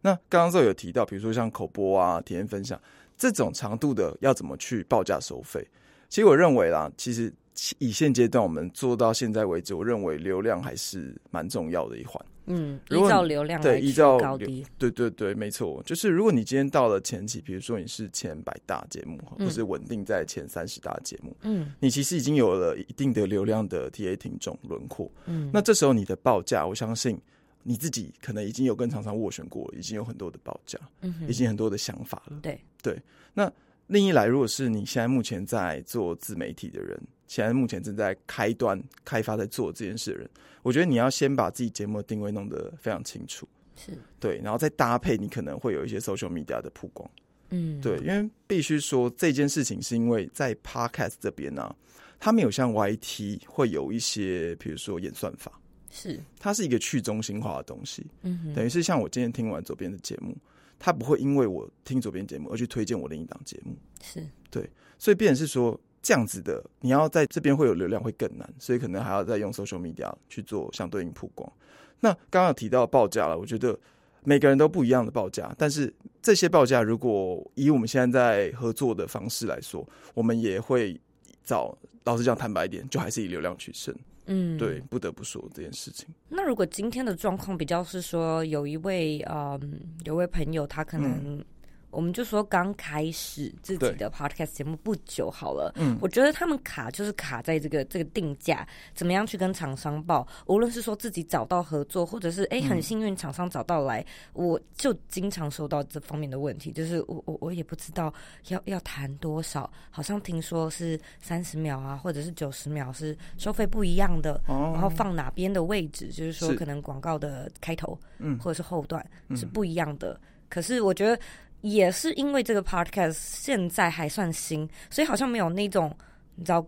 [0.00, 2.80] 那刚刚这有提到，比如说像口播啊、体验分享
[3.16, 5.64] 这种长度的，要怎么去报价收费？
[6.08, 7.32] 其实我认为啦，其实。
[7.78, 12.24] 以现阶段我们做到现在为止，我认为流量还是蛮重要的一环。
[12.46, 15.80] 嗯，依照流量对，依照高低，对对对，没错。
[15.84, 25.08] 就是如果你今天到了前期，比如说你是前百大节目，或是稳定在前三十大节目，嗯，你其实已经有了一定的流量的 TA 听众轮廓。
[25.26, 27.20] 嗯，那这时候你的报价，我相信
[27.62, 32.38] 你自己可能已经有跟厂商斡旋过，已经有很多的报价，嗯，已经很多的想法了。
[32.42, 33.00] 对对，
[33.34, 33.52] 那。
[33.90, 40.30] 另一来，如果是你现在目前在做自媒体的人，现在目前正在开端开发在做这件事的人，
[40.62, 43.90] 我觉得你要先把自己节目的定位弄得非常清楚，是。
[44.20, 47.10] 对，然后再搭配你可能会有一些 social media 的曝光，
[47.48, 51.74] 嗯，对，因为必须说这件事情是因为在 podcast 这边呢、啊，
[52.20, 55.50] 它没有像 YT 会有一些，比如说演算法，
[55.90, 60.36] 是，它是一个去中心化的东西，嗯哼，等于是像我今天听完左边的节目。
[60.80, 71.52] 他不会因为我听左边节目而去推荐我另一档节目，是对，所以变成是说这样子的，你要在这边会有流量会更难，所以可能还要再用 social media 去做相对应曝光。
[72.00, 73.78] 那刚刚有提到报价了，我觉得
[74.24, 80.98] 每个人都不一样的报价，但是这些报价如果以我们现在在合作的方式来说，我们也会
[81.44, 83.94] 找，老实讲坦白一点，就还是以流量取胜。
[84.26, 86.06] 嗯，对，不得不说这件事情。
[86.28, 91.44] 那如果今天的状况比较是说，有一位嗯，有位朋友，他可能。
[91.92, 100.26] 嗯我们就说刚开始自己的 podcast 节目不久好了，嗯，我觉得他们卡就是卡在这个这个定价，怎么样去跟厂商报？
[100.46, 108.12] 无论是说自己找到合作，或者是哎、欸、很幸运厂商找到来，我就经常收到这方面的问题，就是我我我也不知道
[108.48, 120.18] 要要谈多少，好像听说是三十秒啊，或者是九十秒是收费不一样的，然后放哪边的位置，就是说可能广告的开头，嗯，或者是后段是不一样的。
[120.48, 121.20] 可是我觉得。
[121.62, 125.94] 也是因为这个 podcast 现在还算新，所以好像没有那种
[126.36, 126.64] 你知道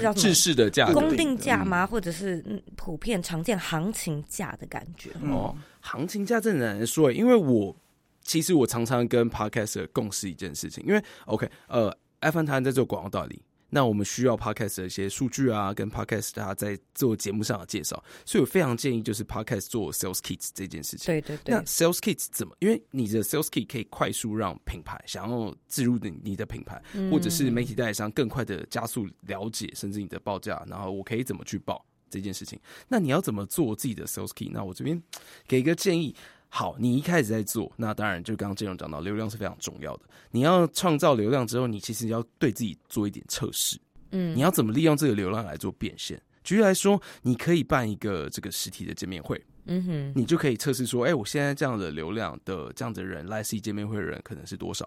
[0.00, 1.86] 叫制式的价格公定价吗？
[1.86, 5.10] 或者是普遍常见行情价的感觉？
[5.30, 7.74] 哦，行情价真的很难说，因为我
[8.22, 13.42] 其实我常常跟 podcast 共识一件事情，因为 OK，呃，F1 台湾在做广告道理。
[13.74, 21.06] 那我们需要 Podcast 的一些数据啊，跟 Podcast 他在做节目上的介绍，所以我非常建议就是 Podcast 做 Sales Kit 这件事情。
[21.06, 21.54] 对对对。
[21.54, 22.54] 那 Sales Kit 怎么？
[22.58, 32.60] 因为你的 Sales Kit 可以快速让品牌想要置入你你的品牌，或者是媒体代理商更快的加速了解，甚至你的报价，然后我可以怎么去报这件事情。
[32.88, 34.50] 那你要怎么做自己的 Sales Kit？
[34.52, 35.02] 那我这边
[35.48, 36.14] 给一个建议。
[36.54, 40.02] 好，你一开始在做，那当然就刚刚建荣讲到，流量是非常重要的。
[40.32, 43.80] 你要创造流量之后，你其实要对自己做一点测试。
[44.10, 46.20] 嗯，你要怎么利用这个流量来做变现？
[46.44, 54.86] 举例来说，你可以办一个这个实体的见面会，嗯哼，你就可以测试说，哎、欸，我现在这样的流量的这样的人来实体见面会的人可能是多少？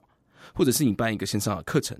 [0.53, 1.99] 或者是你办一个线上的课程，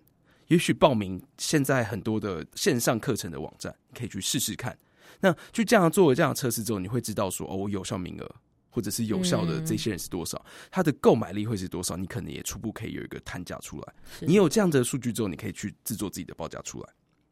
[0.49, 4.78] 也许报名现在很多的线上课程的网站，可以去试试看。
[5.21, 8.36] 那就这样做了这样测试之后，你会知道说，哦，我有效名额。
[8.75, 11.95] 或者是有效的这些人是多少，他的购买力会是多少？
[11.95, 13.93] 你可能也初步可以有一个摊价出来。
[14.19, 16.89] 你有这样的数据之后，你可以去制作自己的报价出来。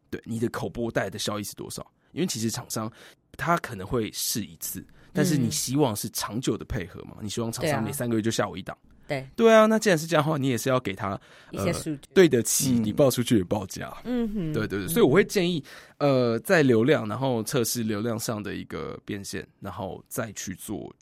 [0.10, 1.86] 对，你的口播带来的效益是多少？
[2.14, 2.90] 因为其实厂商
[3.36, 7.18] 他可能会试一次，但是你希望是长久的配合嘛？
[7.22, 8.78] 你希望厂商每三个月就下我一档，
[9.08, 11.20] 对对啊，那既然是这样的话，你也是要给他
[11.52, 13.92] 一些数据，对得起你报出去的报价。
[14.06, 15.64] 嗯哼，对对对，所以我会建议，
[15.98, 20.94] 呃，在流量，然后测试流量上的一个变现，然后再去做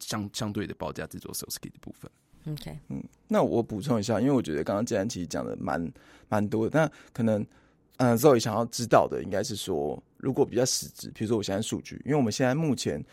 [0.00, 2.10] 相相对的报价制作 sales kit 的部分。
[2.46, 5.92] OK，嗯，那我补充一下，因为我觉得刚刚既然其实讲的蛮
[6.28, 7.42] 蛮多的，那可能，
[7.98, 13.04] 嗯、呃，Zoe 想要知道的应该是说，如果比较实质，比如说我现在数据，因为我们现在目前，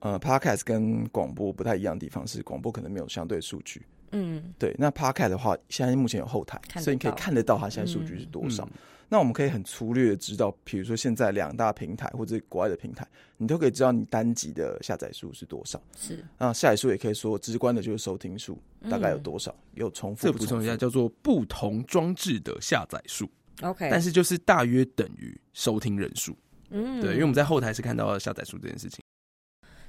[0.00, 8.64] 呃，Podcast 跟广播不太一样的地方是，广播可能没有相对数据，嗯，对，那 Podcast 的话，现在目前有后台，所以你可以看得到它现在数据是多少。
[8.64, 8.78] 嗯嗯
[9.12, 15.78] 那我们可以很粗略的知道，比如说现在两大平台或者国外的平台，你都可以知道你单集的下载数是多少。
[15.94, 20.26] 是那，下载数也可以说直观的就是收听数大概有多少，嗯、有重复。
[20.26, 23.28] 这补充一下，叫做不同装置的下载数。
[23.60, 26.34] OK，但是就是大约等于收听人数。
[26.70, 29.00] 嗯，对，因为我们在后台是看到了下载数这件事情。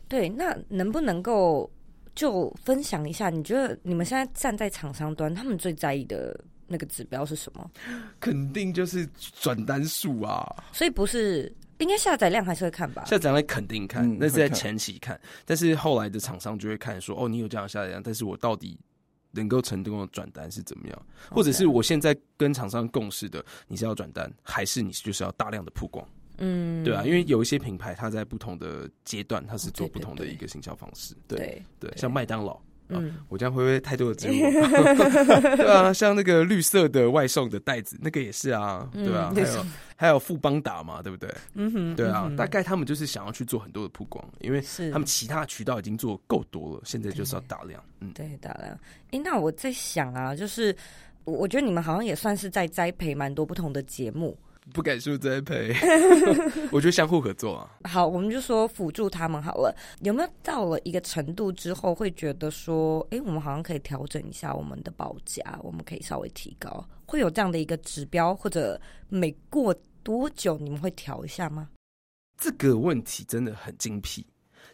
[0.09, 1.71] 对，那能不能够
[2.13, 3.29] 就分享一下？
[3.29, 6.37] 你觉得你们现在站在厂商端，他们最在意的？
[6.67, 7.69] 那个指标是什么？
[8.19, 9.07] 肯定就是
[9.39, 10.63] 转单数啊！
[10.71, 13.05] 所以不是应该下载量还是会看吧？
[13.05, 18.77] 下载量肯定看，嗯、那是在前期看，看但是后来的厂商就会看说，哦，你有这样下载量，但是我到底
[19.31, 26.07] 能够成功的转单是怎么样.或者是我现在跟厂商共识的，你是要转单，还是你就是要大量的曝光？
[26.37, 31.15] 嗯，对啊，因为有一些品牌，它在不同的阶段，它是做不同的一个行销方式。
[31.27, 32.59] 对，对，像麦当劳。
[32.95, 34.31] 嗯、啊，我这样会不会太多的植物？
[35.57, 41.33] 对啊，像那个绿色的外送的袋子，那个也是啊，对啊，还有还有富邦达嘛，对不对？
[41.55, 47.83] 嗯哼，对啊，大概他们就是想要去做很多的曝光，因为他们其他渠道已经做够多了，现在就是要大量。
[47.99, 48.77] 嗯，对，大量。
[49.11, 50.75] 哎，那我在想啊，就是
[51.23, 54.37] 我觉得你们好像也算是在栽培蛮多不同的节目。
[54.71, 55.73] 不敢说栽培，
[56.71, 57.69] 我觉得相互合作啊。
[57.83, 59.75] 好，我们就说辅助他们好了。
[60.01, 71.69] 有没有到了一个程度之后，会觉得说，哎、欸，我们好像可以调整一下我们的报价，我们可以稍微提高，会有这样的一个指标，或者每过多久你们会调一下吗？
[72.37, 74.25] 这个问题真的很精辟。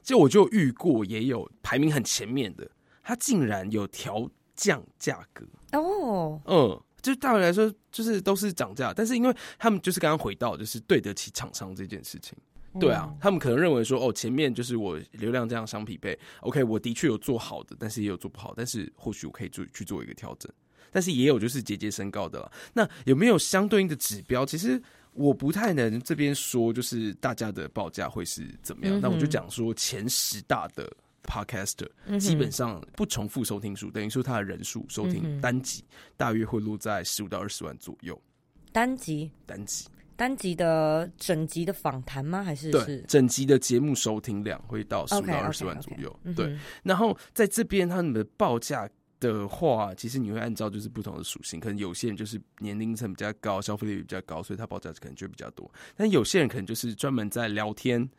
[0.03, 2.69] 就我就遇过，也有排名很前面的，
[3.03, 6.79] 他竟然有调降价格哦，嗯。
[7.01, 12.37] 就大概来说，就是都是涨价，但是因为他们就是刚刚回到，就是对得起厂商这件事情，
[12.79, 20.51] 对啊，他们可能认为说，哦，前面就是我流量这样相匹配，OK，我的确有做好的，但是也有做不好，但是或许我可以做去做一个调整，
[20.91, 22.51] 但是也有就是节节升高的了。
[22.73, 24.45] 那有没有相对应的指标？
[24.45, 24.81] 其实
[25.13, 28.99] 我不太能这边说，就是大家的报价会是怎么样。
[29.01, 30.91] 那我就讲说前十大的。
[31.23, 31.87] Podcaster
[32.19, 35.83] 基本上不重复收听数，等于说它的人数收听单集
[36.17, 38.19] 大约会落在十五到二十万左右。
[38.71, 42.43] 单集，单集，单集的整集的访谈吗？
[42.43, 46.09] 还是对整集的节目收听量会到十五到二十万左右。
[46.23, 46.35] Okay, okay, okay.
[46.35, 55.69] 对，然后在这边他们的报价的话，其实你会按照就是不同的属性，可能有些人就是年龄层比较高，消费力比较高，所以他报价可能就会比较多。
[55.95, 58.09] 但有些人可能就是专门在聊天。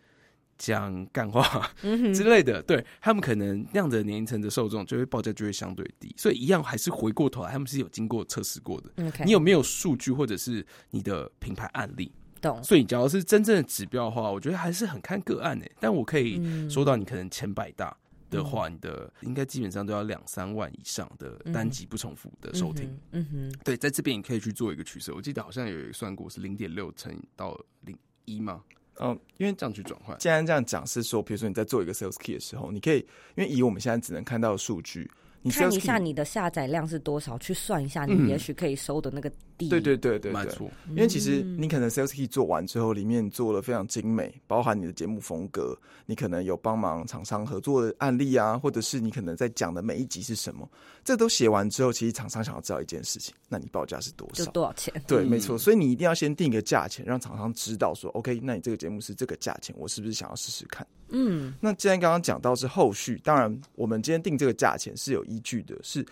[0.61, 1.73] 讲干话
[2.12, 8.90] 之类的，对他们可能那样的年龄层的受众，就会报价就会相对低，所以一样还是回过头来，他们是有经过测试过的。
[9.25, 12.12] 你有没有数据或者是你的品牌案例？
[12.42, 12.62] 懂。
[12.62, 15.73] 所以，假如是真正的指标的话，我觉得还是很看个案诶。
[15.81, 17.96] 但我可以说到，你可能前百大
[18.29, 22.94] 的话，你的应该基本上都要两三万以上的单集不重复的收听。
[23.12, 25.14] 嗯哼，对，在这边你可以去做一个取舍。
[25.14, 27.96] 我记得好像有算过是零点六乘以到零
[28.27, 28.62] 一吗？
[28.98, 32.98] 嗯，因为这样去转换，既然这样讲是说，比如说你在做一个 sales key 的时候，你可以，
[33.37, 35.11] 因为以我们现在只能看到的数据。
[35.42, 39.68] 你看一下你的下载量是多少，去算一下你也许可以收的那个底。
[39.68, 40.70] 对对对对，没错。
[40.88, 50.68] 因为其实你可能 sales key 做完之后，里面做了非常精美，包含你的节目风格，你可能有帮忙厂商合作的案例啊，或者是你可能在讲的每一集是什么，
[51.05, 54.44] 这都写完之后，其实厂商想要知道一件事情，那你报价是多少？
[54.44, 54.92] 就多少钱？
[55.07, 55.59] 对，没错。
[55.59, 60.87] 所以你一定要先定一个价钱，让厂商知道说，OK，那你这个节目是这个价钱，我是不是想要试试看？
[61.11, 66.07] 嗯，那既然刚刚讲到是后续，当然我们今天定这个价钱是有依据的，是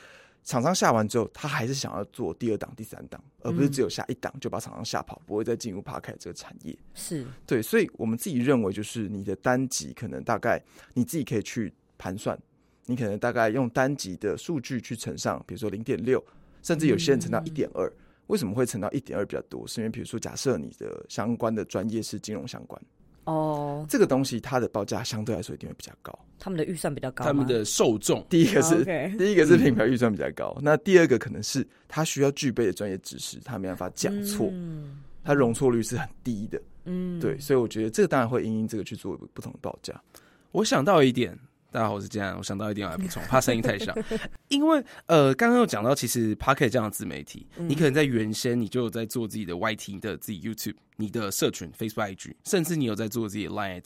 [0.49, 6.75] 厂商下完之后，他还是想要做第二档、第三档，而不是只有下一档就把厂商吓跑，不会再进入 Podcast 这个产业。
[6.95, 10.59] 是对，所以我们自己认为，就是你的单集可能大概
[10.95, 12.39] 你自己可以去盘算，
[12.87, 16.25] 你可能大概用单集的数据去乘上，比如说零点六，
[16.63, 17.93] 甚至有些人乘到一点二。
[18.29, 19.67] 为什么会乘到一点二比较多？
[19.67, 22.81] 是因为比如说，假设你的相关的专业是金融相关。
[23.29, 26.19] 哦，这个东西它的报价相对来说一定会比较高。
[26.39, 29.17] 他们的预算比较高，他们的受众第一个是、oh, okay.
[29.19, 36.59] 第一个是品牌预算比较高，嗯、那第二个可能是他需要具备的专业知识，他没办法讲错，嗯、他容错率是很低的。
[36.85, 40.01] 嗯，对，所以我觉得这个当然会因应这个去做不同的报价。
[40.53, 41.39] 我想到一点，
[41.71, 42.35] 大家好，我是建安。
[42.35, 43.95] 我想到一定要来补充， 怕声音太小。
[44.49, 53.85] 因为呃，刚刚有讲到，其实 Podcast 这样的自媒体，嗯、你可能在原先你就有在做自己的 YT 你的自己 YouTube、你的社群 Facebook、IG，甚至你有在做自己的 Line，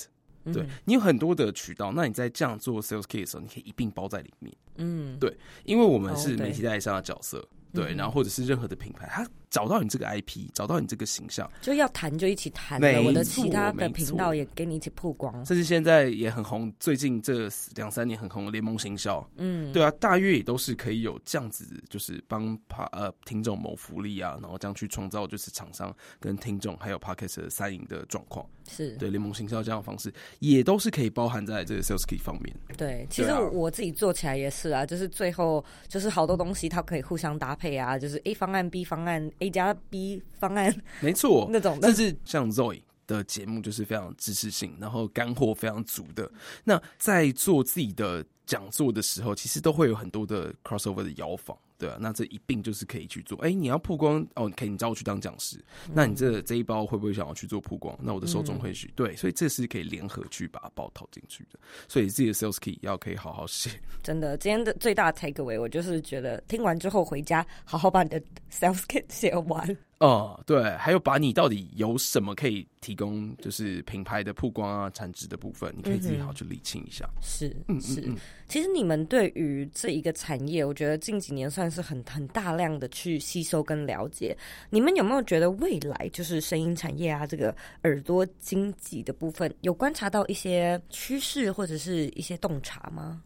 [0.52, 1.90] 对、嗯、你有很多的渠道。
[1.90, 4.54] 那你在这样做 Sales Kit 的时候，你可以一并包在里面。
[4.76, 9.26] 嗯，对，因为我们是媒体代理商的角色，哦、对，对，然后或者是任何的品牌，它。
[9.52, 12.80] 找到你这个 IP，找到你这个形象，就要谈就一起谈。
[13.04, 15.44] 我的其他的频道也给你一起曝光。
[15.44, 28.46] 甚至现在也很红，最近这两三年很红的联盟行销，嗯，对啊，大约也都是可以有这样子，就是帮帕呃听众谋福利啊，然后这样去创造就是厂商跟听众还有 Podcast 的三赢的状况。
[28.68, 32.56] 是对联盟行销这样的方式，也都是可以包含在这个 Sales Kit 方面。
[32.78, 39.30] 对，其实我自己做起来也是啊，就是最后就是好多东西它可以互相搭配啊，就是 A 方案 B 方案。
[39.42, 46.30] A 加 B 方案，没错， 那种，但是像 Zoe 的节目就是非常知识性，然后干货非常足的。
[46.64, 51.56] 那在做自己的讲座的时候，其实都会有很多的 crossover 的邀访。
[51.82, 53.36] 对啊，那这一并就是可以去做。
[53.38, 55.56] 哎、欸，你要曝光哦，可以你找我去当讲师。
[55.88, 57.98] 嗯、那你这这一包会不会想要去做曝光？
[58.00, 61.58] 那我的受众会去、嗯、对，所以这是可以联合去把它包套进去的。
[61.88, 63.70] 所以自己的 sales key 要可以好好写。
[64.00, 69.76] 真的，今天的最大的 take away，我就是觉得听完之后回家好好把你的 sales key 写完。
[70.02, 77.08] 哦、嗯，对，还有把你到底有什么可以提供，就是品牌的曝光啊、产值的部分，你可以自己好好去理清一下。
[77.14, 78.12] 嗯、是，嗯是。
[78.48, 84.36] 其实你们对于这一个产业，我觉得近几年算是很很大量的去吸收跟了解。
[84.70, 93.22] 你们有没有觉得未来就是声音产业啊，这个耳朵经济的部分，有观察到一些趋势或者是一些洞察吗？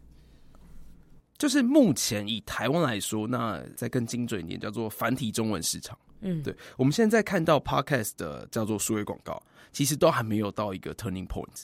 [1.39, 5.97] 就是目前以台湾来说，那再更精准一点，叫做繁体中文市场。
[6.21, 9.41] 嗯，对，我们现在看到 Podcast 的叫做数位广告，
[9.71, 11.63] 其实都还没有到一个 turning point。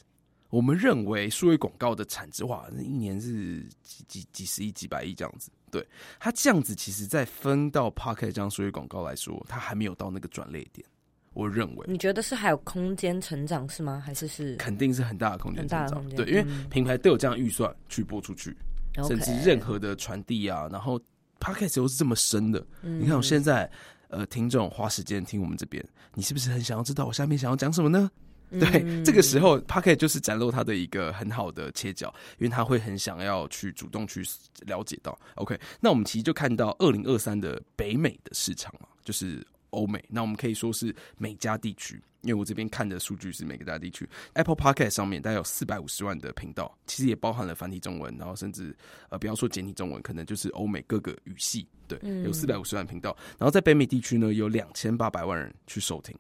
[0.50, 5.50] 我们认为数位广告的产值，哇，一年是几几几十亿、几百亿这样子。
[5.72, 5.84] 对，
[6.20, 10.86] 它这样子，其实在分到 Podcast 这样数位广告来说，它还没有到那个转捩点。
[11.34, 14.00] 我认为，你觉得是还有空间成长是吗？
[14.06, 14.56] 还是是？
[14.58, 16.08] 肯定是很大的空间成长。
[16.10, 18.56] 对，因为品牌都有这样预算去播出去，
[18.98, 21.02] 嗯、甚至任何的传递啊，然后
[21.40, 22.64] Podcast 又是这么深的。
[22.84, 23.68] 嗯、你看我现在。
[24.14, 25.84] 呃，听众花时间听我们这边，
[26.14, 28.10] 你是不是很想要知道我下面想要讲什么呢？
[28.52, 34.24] 嗯、对，这个时候 p o c k e t 就是展露他的一个很好的切角，因为他会很想要去主动去
[34.68, 35.18] 了解到。
[35.36, 39.44] OK，那我们其实就看到二零二三的北美的市场嘛，就是
[39.74, 40.04] 欧美。
[40.08, 42.02] 那我们可以说是美加地区。
[42.24, 48.74] 因为我这边看的数据是每个大地区，Apple Podcast 上面大概有四百五十万的频道，其实也包含了繁体中文，然后甚至
[49.10, 53.14] 呃不要说简体中文，可能就是欧美各个语系，对，有四百五十万频道。
[53.38, 56.18] 然后在北美地区呢，有两千八百万人去收听，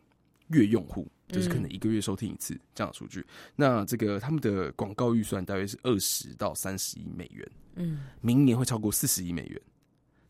[0.49, 3.25] 月用户就是可能一个月收听一次这样的数据。
[3.55, 9.61] 那这个他们的广告预算大约是二十到三十亿美元，嗯，明年会超过四十亿美元。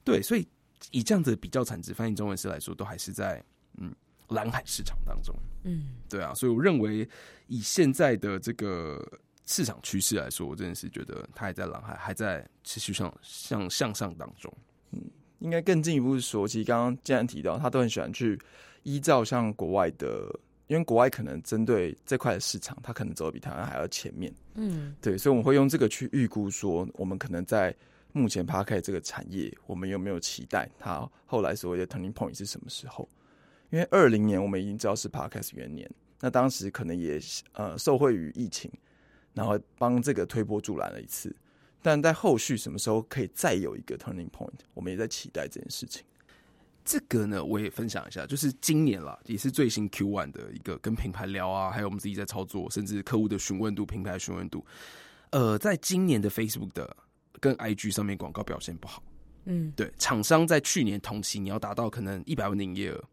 [0.04, 0.48] 对，所以
[0.92, 3.44] 以这样子的比较产值，翻译中文师来说，都还是在
[3.78, 3.94] 嗯。
[4.30, 7.08] 蓝海市场当中，嗯，对啊，所以我认为
[7.48, 9.06] 以现在的这个
[9.46, 14.52] 市场趋势来说，我真的是觉得它还在蓝海，还在持续上向向上当中。
[14.92, 15.04] 嗯，
[15.40, 18.40] 应该更进一步说，其实刚刚既然提到，他都很喜欢去
[18.82, 20.28] 依照像国外的，
[20.68, 24.34] 因为国外可能针对这块的市场，它可能走的比台湾还要前面。
[24.56, 27.76] 嗯，对，所以我们会用这个去预估说，我们可能在
[28.14, 33.10] 目前 Podcast 这个产业，我们有没有期待它后来所谓的 turning point 是什么时候？
[33.72, 35.90] 因为二零年我们已经知道是 Podcast 元年，
[36.20, 37.20] 那当时可能也
[37.54, 38.72] 呃受惠于疫情，
[39.34, 41.36] 然后帮这个推波助澜了一次。
[41.82, 46.02] 但在后续什么时候可以再有一个 turning point，我们也在期待这件事情。
[46.86, 54.66] 这个呢，我也分享一下，就是今年啦，也是最新 Q one 的一个跟品牌聊啊，还有我们自己在操作，甚至客户的询问度、品牌询问度，
[55.32, 56.96] 呃，在今年的 Facebook 的
[57.44, 59.04] 跟 IG 上面广告表现不好。
[59.44, 63.04] 嗯，对，厂商在去年同期你要达到可能一百万的营业额。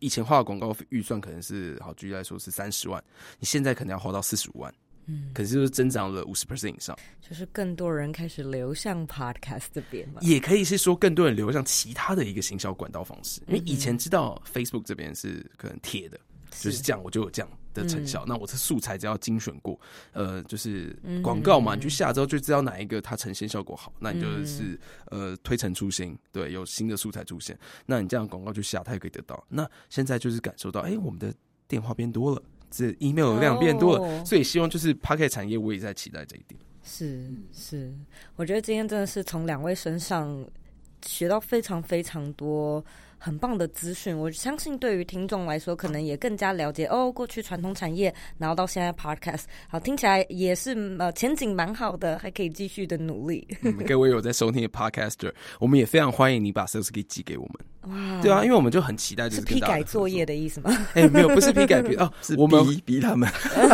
[0.00, 3.00] 以前花的广告预算可能是好，举例来说是三十万，
[3.38, 4.74] 你现在可能要花到四十五万，
[5.06, 16.20] 嗯，可是就是增长了五十 percent 以上，就是更多人开始流向 podcast 这边嘛，也可以是说更多人流向其他的一个行销管道方式，因为以前知道 Facebook 这边是可能铁的，
[16.60, 17.48] 就是这样我就有这样。
[17.76, 19.78] 的成效，嗯、那我这素材只要精选过，
[20.12, 24.80] 呃，就是广告嘛，嗯、你去下之后就知道哪一个它呈现效果好，那你就是、
[25.10, 27.54] 嗯、呃推陈出新，对，有新的素材出现，
[27.84, 29.44] 那你这样广告就下，它也可以得到。
[29.46, 31.30] 那现在就是感受到，哎、欸，我们的
[31.68, 36.58] 电话变多了，这 email 量变多了，哦、所以希望就是 p a c k e t 产业，我也在期待这一点。
[36.82, 37.92] 是是，
[38.36, 40.42] 我觉得今天真的是从两位身上
[41.04, 42.82] 学到非常非常多。
[43.18, 44.16] 很棒的资讯。
[44.16, 53.46] 我相信对于听众来说，可能也更加了解哦，过去传统产业，然后到现在 Podcast，好，听起来也是呃前景蛮好的，还可以继续的努力。
[53.62, 57.94] 嗯、各位 有在收听的 Podcaster，我们也非常欢迎你把 Sales Kit 寄给我们。
[57.94, 60.70] 哇，对啊，因为我们就很期待，就是批改作业的意思吗？
[60.94, 63.28] 哎、欸，没有，不是批改， 哦，是我们逼逼他们。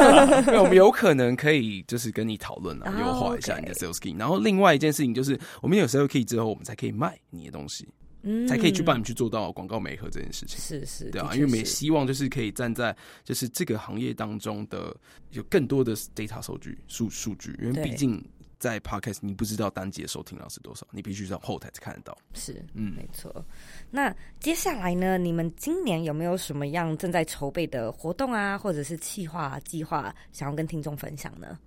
[0.61, 4.19] 我们有可能可以就是跟你讨论啊，优、oh, 化一下你的 Sales Kit。
[4.19, 7.89] 然后另外一件事情就是，我们有 Sales Kit 之后，我们才可以卖你的东西，
[8.23, 10.59] 嗯，才可以去帮你去做到广告媒合这件事情。
[10.59, 14.97] 是是，对啊，因为我们也希望就是可以站在就是这个行业当中的
[15.31, 18.23] 有更多的 data 数据数数据，因为毕竟。
[18.63, 22.17] 在 Podcast，你不知道单集的收听量是多少，你必须在后台才看得到。
[22.33, 23.45] 是，嗯，没错。
[23.91, 25.19] 那接下来呢？
[25.19, 31.59] 你们今年有没有什么样正在筹备的活动啊，或者是企划计划，想要跟听众分享呢？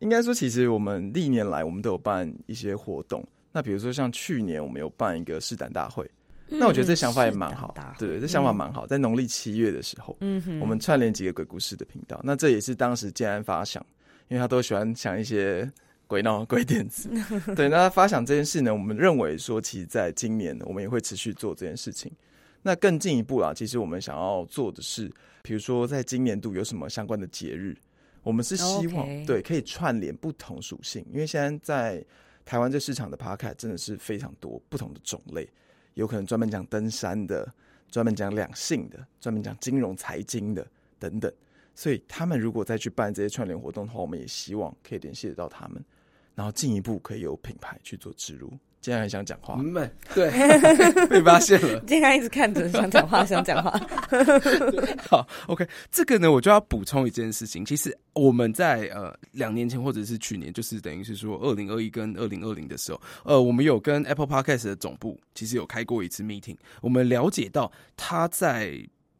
[0.00, 3.26] 应该说，其实我们历年来我们都有办一些活动。
[3.52, 6.08] 那比如说像去年我们有办一个试胆大会，
[6.48, 7.74] 嗯，那我觉得这想法也蛮好。
[7.98, 8.86] 对，这想法蛮好。
[8.86, 12.20] 在农历七月的时候，嗯哼，我们串联几个鬼故事的频道。
[12.22, 13.84] 那这也是当时建安发想，
[14.28, 15.70] 因为他都喜欢想一些。
[16.10, 17.08] 鬼闹鬼点子，
[17.54, 22.10] 对，那发想这件事呢，我们认为说，其实在今年呢，我们也会持续做这件事情。
[22.62, 25.08] 那更进一步啊，其实我们想要做的是，
[25.42, 27.76] 比如说在今年度有什么相关的节日，
[28.24, 32.04] 我们是希望.对可以串联不同属性，因为现在在
[32.44, 35.48] 台湾这市场的 Podcast 真的是非常多不同的种类，
[35.94, 37.52] 有可能专门讲登山的，
[37.90, 40.66] 专门讲两性的，专门讲金融财经的
[40.98, 41.32] 等等。
[41.74, 45.82] 所以他们如果再去办这些串联活动的话，我们也希望可以联系得到他们。
[46.34, 48.52] 然后进一步可以有品牌去做植入。
[48.80, 50.30] 今天很想讲话，没对，
[51.08, 51.80] 被发现了。
[51.86, 53.70] 今天一直看着想讲话，想讲话。
[55.08, 57.64] 好，OK，这个呢，我就要补充一件事情。
[57.64, 68.72] 其实我们在呃两年前或者是去年，就是等于是说二零二一跟二零二零的时候，呃，我们有跟 Apple Podcast 的总部其实有开过一次 meeting，我们了解到他在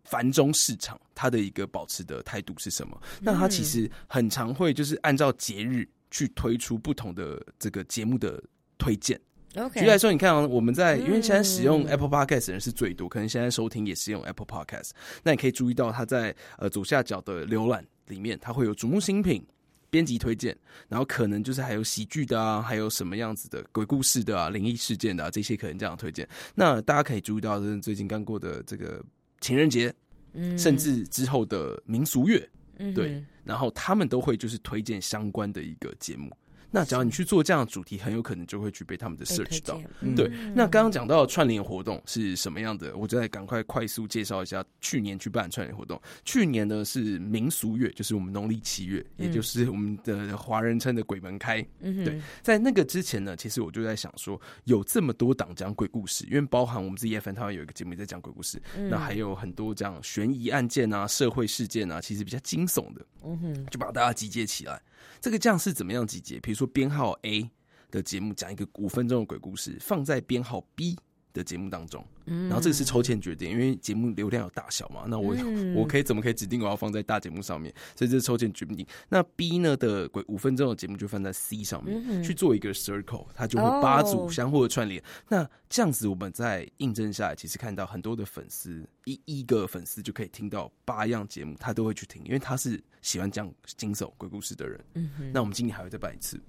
[0.04, 3.00] 繁中市场他的一个保持的态度是什么。
[3.20, 5.86] 那他其实很常会就是按照节日。
[6.12, 8.42] 去推出不同的这个节目的
[8.78, 9.16] 推荐。
[9.54, 9.80] Okay.
[9.80, 14.90] 举例来说，你看啊，我们在因为现在使用 Apple Podcast 的人是最多，可能现在收听也是用 Apple Podcast。
[15.22, 19.44] 那你可以注意到，它在呃左下角的浏览里面，它会有瞩目新品、
[19.90, 20.56] 编辑推荐，
[20.88, 26.28] 然后可能就是还有喜剧的啊，还有什么样子的鬼故事的啊、灵异事件的啊，这些可能这样推荐。
[26.54, 29.04] 那大家可以注意到，就是最近刚过的这个
[29.40, 29.92] 情人节，
[30.32, 32.48] 嗯，甚至之后的民俗月。
[32.94, 36.34] 对，然后他们都会就是推荐相关的一个节目。
[36.70, 39.80] 那只要你去做这样的主题，很有可能就会去被他们的 search 到。
[40.16, 46.00] 对，嗯、那刚刚讲到串联活动是什么样的，我就再赶快快速介绍一下去年去办串联活动。
[46.24, 51.64] 去年呢是民俗月，就是我们农历七月，也就是我们的华人称的鬼门开。
[51.80, 63.04] 嗯，对，在那个之前呢，其实我就在想说，有这么多档讲鬼故事，因为包含我们自己 FN 他们有一个节目在讲鬼故事，那还有很多这样悬疑案件啊、社会事件啊，其实比较惊悚的。
[63.24, 64.80] 嗯哼，就把大家集结起来。
[65.20, 66.38] 这个这样是怎么样集结？
[66.40, 67.50] 比如说编号 A
[67.90, 70.96] 的节目讲一个五分钟的鬼故事，放在编号 B
[71.32, 75.04] 的节目当中，然后这个是抽签决定，因为节目流量有大小嘛。
[75.08, 75.34] 那我
[75.76, 77.72] 我可以怎么可以指定我要放在大节目上面？
[77.94, 78.86] 所以这是抽签决定。
[79.08, 85.02] 那 B 呢的鬼五分钟的节目就放在 C 上面去做一个 circle，它就会八组相互的串联。
[85.28, 94.80] 那这样子我们在印证下来，其实看到很多的粉丝一一个粉丝就可以听到八样节目，他都会去听，因为他是喜欢讲惊悚鬼故事的人。
[94.94, 96.40] 嗯那我们今年还会再办一次。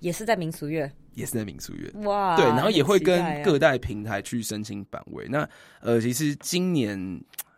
[0.00, 0.90] 也是在民俗月，
[1.20, 5.26] 也是在民宿院哇，对，然后也会跟各代平台去申请版位。
[5.26, 5.48] 啊、那
[5.80, 6.98] 呃，其实今年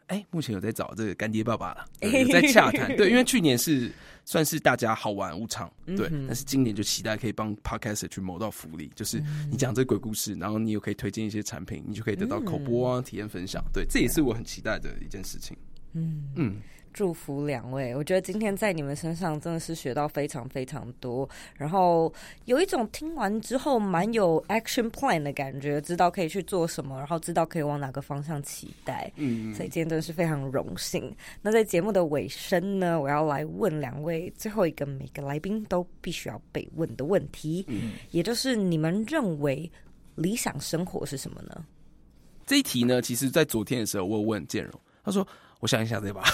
[0.08, 2.94] 哎、欸，目前有在找这个干爹爸爸了， 有在洽谈。
[2.96, 3.90] 对，因为去年是
[4.24, 13.64] 算是大家好玩无常，对、嗯，但是今年就期待可以帮 Podcast 去谋到福利，就是你讲这个鬼故事，然后你又可以推荐一些产品，你就可以得到口播啊、嗯、体验分享。
[13.72, 15.56] 对，这也是我很期待的一件事情。
[15.92, 16.56] 嗯嗯。
[16.93, 22.12] 祝福两位，我觉得今天在你们身上真的是学到非常非常多，然后
[22.45, 29.11] 有一种听完之后蛮有 action plan 的感觉，知道可以去做什么，然后知道可以往哪个方向期待。
[29.16, 31.14] 嗯，所以今天真的是非常荣幸。
[31.40, 39.70] 那在节目的尾声呢，我要来问两位最后一个每个来宾都必须要被问的问题，嗯，也就是你们认为
[40.14, 41.64] 理想生活是什么呢？
[42.45, 44.72] 这一题呢，其实在昨天的时候我有问建荣，
[45.05, 45.26] 他说。
[45.62, 46.24] 我想一下，对吧？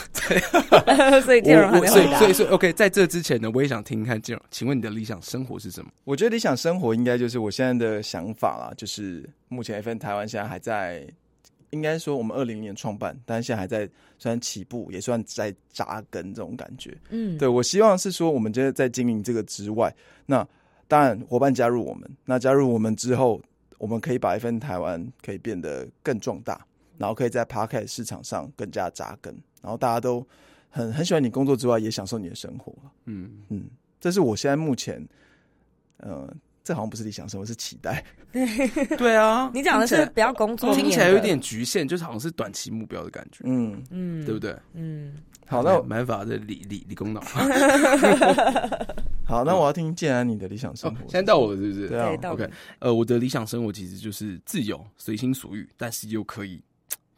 [1.23, 2.19] 所以建荣还没回答。
[2.19, 5.91] 所以，所以，OK，在这之前呢，我也想听看建荣，请问你的理想生活是什么？
[6.05, 11.07] 我觉得理想生活应该就是我现在的想法啦，就是目前 EFM 台湾现在还在，
[11.69, 13.87] 应该说我们二零年创办，但是现在还在
[14.19, 16.97] 虽然起步，也算在扎根这种感觉。
[17.11, 20.49] 嗯，对，我希望是说，我们觉得在经营这个之外，那
[20.89, 23.39] 当然伙伴加入我们，那加入我们之后。
[23.77, 26.67] 我们可以把 FN 台湾可以变得更壮大，
[26.99, 29.33] 然后可以在 Podcast 市场上更加扎根，
[29.63, 30.27] 然后大家都
[30.69, 32.75] 很很喜欢你工作之外，也享受你的生活。
[33.07, 33.65] 嗯嗯，
[34.01, 35.07] 这是我现在目前，
[35.99, 36.29] 呃，
[36.63, 38.05] 这好像不是理想生活，是期待。
[38.99, 43.43] 对啊， 你讲的是不要工作，听起来有点局限，就是好像是短期目标的感觉。
[43.45, 44.55] 嗯嗯，对不对？
[44.75, 45.15] 嗯。
[45.47, 47.23] 好，那买法的理理理工脑。
[49.25, 51.01] 好，那我要听建安你的理想生活。
[51.03, 51.89] 现在到我了，是不是？
[51.89, 52.13] 对啊。
[52.31, 56.63] OK，呃，我的理想生活其实就是自由、随心所欲，但是又可以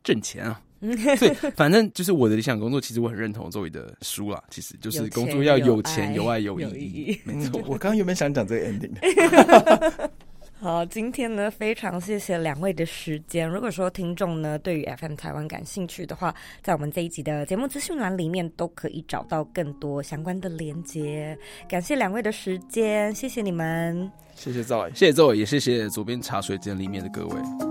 [0.02, 0.60] 挣钱啊。
[1.18, 4.42] 所以，反正就是我的理想工作，其实我很认同作为的书啦。
[4.48, 7.20] 其实就是工作要有钱、有爱、有意义。
[7.24, 10.08] 没错，我刚刚有没有想讲这个 ending？
[10.58, 13.46] 好，今天呢，非常谢谢两位的时间。
[13.46, 21.38] 如果说听众呢对于 FM 台湾感兴趣的话，在我们这一集的节目资讯栏里面都可以找到更多相关的连接。
[21.68, 27.69] 感谢两位的时间，谢谢你们，谢谢赵伟，谢谢赵伟，也谢谢左边茶水间里面的各位。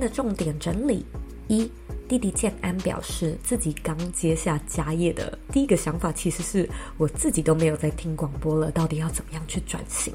[0.00, 1.04] 的重点整理
[1.46, 1.70] 一。
[2.08, 10.12] 弟弟建安表示，自己刚接下家业的第一个想法，其实是我自己都没有在听广播了，到底要怎么样去转型？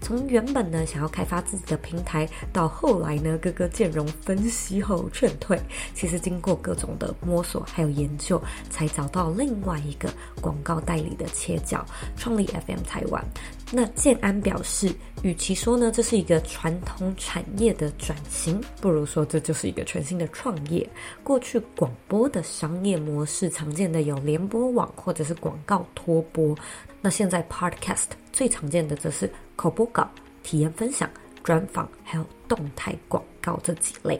[0.00, 5.56] 从原本呢想要开发自己的平台，到后来呢哥哥建荣分析后劝退，
[5.94, 13.24] 其实经过各种的摸索还有研究，才找到另外一个广告代理的切角，创立 FM 台湾。
[13.70, 14.90] 那建安表示，
[15.22, 20.88] 与其说呢这是一个传统产业的转型，不如说这就是一个全新的创业。
[21.22, 26.56] 过去广播的商业模式常见的有联播网或者是广告托播，
[27.02, 30.08] 那现在 Podcast 最常见的则是口播稿、
[30.42, 31.08] 体验分享、
[31.44, 34.18] 专访，还有动态广告这几类。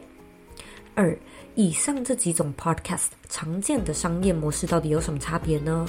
[0.94, 1.16] 二
[1.54, 5.86] 以上这几种 podcast 常见的商业模式到底有什么差别呢？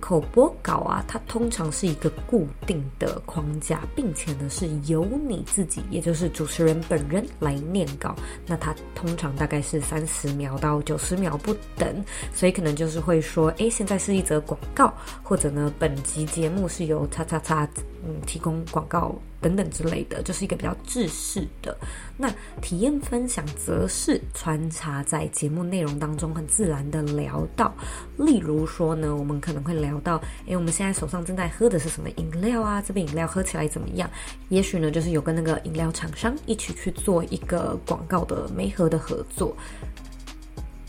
[0.00, 8.14] 口播稿啊，它通常是一个固定的框架，并且呢是由你自己，也就是主持人本人来念稿。
[8.46, 17.68] 那它通常大概是三十秒到九十秒不等，所以可能就是会说，诶，现在是一则广告，或者呢，本集节目是由叉叉叉
[18.06, 21.76] 嗯提供广告等等之类的，就是一个比较制式的。
[22.16, 22.32] 那
[22.62, 27.72] 体验分享则是穿插在节目内容当中，很自然的聊到，
[28.16, 32.82] 例如说呢，我们可能会聊到，诶，我们现在手上正在喝的是什么饮料啊？
[32.82, 34.10] 这杯饮料喝起来怎么样？
[34.48, 39.56] 也许呢，就是有跟那个饮料厂商一起去做一个广告的媒合的合作，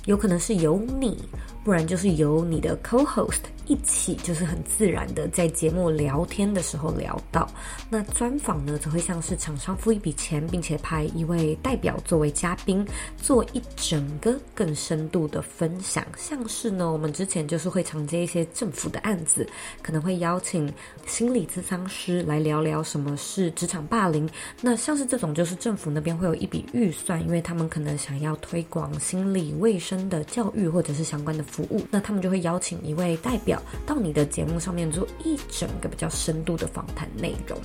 [0.06, 1.24] 有可能是由你，
[1.70, 3.42] 不然就是由你的 co-host。
[3.68, 7.48] 一起就是很自然的在节目聊天的时候聊到，
[7.88, 12.84] 那专访呢，则会像是厂商付一笔钱，并且派一位代表作为嘉宾，
[13.16, 16.04] 做一整个更深度的分享。
[16.18, 19.48] 像是呢，我们之前就是会常接一些政府的案子，
[19.84, 20.74] 可能会邀请
[21.06, 24.28] 心理咨商师来聊聊什么是职场霸凌。
[24.62, 33.62] 那像是这种，就是政府那边会有一笔预算，因为他们可能想要推广心理卫生的教育或者是相关的服务，那他们就会邀请一位代表。
[33.86, 37.58] 到你的节目上面做一整个比较深度的访谈内容。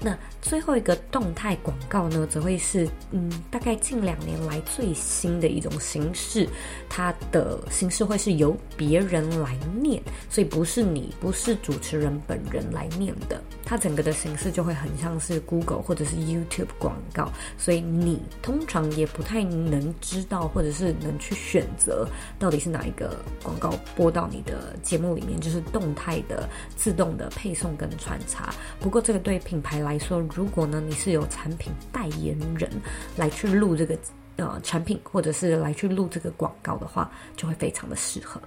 [0.00, 6.48] 那最后一个动态广告呢，则会是嗯，大概近两年来最新的一种形式。
[6.88, 13.42] 它的形式会是由别人来念，所以不是你，不是主持人本人来念的。
[13.64, 22.06] 它整个的形式就会很像是 Google 或者是 YouTube 广告，所以你通常也不太能知道，或者是能去选择
[22.38, 25.32] 到底是哪一个广告播到你的节目里面。
[25.42, 28.54] 就是动态的、自动的配送跟穿插。
[28.78, 32.70] 不过，这个对品牌来说，如果呢你是有产品代言人
[33.16, 33.98] 来去录这个
[34.36, 38.40] 呃产品，或者是来去录这个广告的话，就会非常的适合。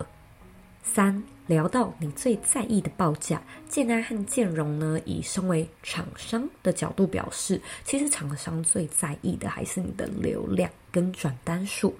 [0.83, 11.93] 三，聊到你最在意的报价，建安和建荣呢，以身为厂商的角度表示，其实厂商最在意的还是你的流量跟转单数。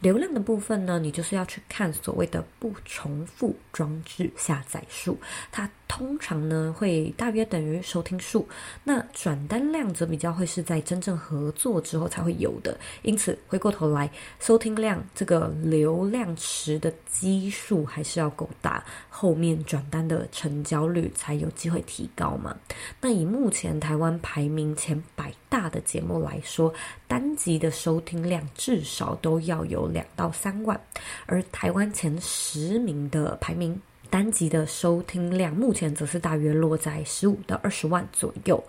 [0.00, 5.18] 流量的部分呢，你就是要去看所谓的不重复装置下载数，
[5.50, 8.46] 它通常呢会大约等于收听数。
[8.84, 12.78] 那转单量则比较会是在真正合作之后才会有的。
[13.02, 14.08] 因此回过头来，
[14.38, 22.56] 收听量这个流量池的基数还是要够大，后面转单的成交率才有机会提高嘛。
[23.00, 26.72] 那以目前台湾排名前百大的节目来说，
[27.06, 30.78] 单集的收听量至少都要有两到三万，
[31.26, 33.80] 而台湾前十名的排名
[34.10, 38.62] 单集的收听量，目前则是大约落在十五到二十万左右。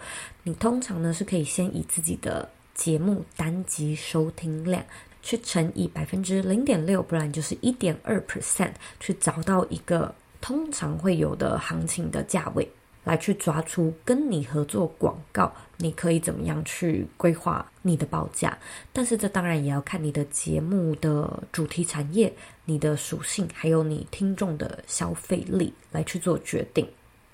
[0.44, 4.84] 你通常呢是可以先以自己的节目单集收听量
[5.22, 12.70] 去乘以百分之零点六，不然就是一点二 percent，去找到一个通常会有的行情的价位，
[13.10, 18.56] 来去抓出跟你合作广告，你可以怎么样去规划你的报价。
[18.94, 22.32] 但是这当然也要看你的节目的主题产业、
[22.66, 26.88] 你的属性，还有你听众的消费力来去做决定。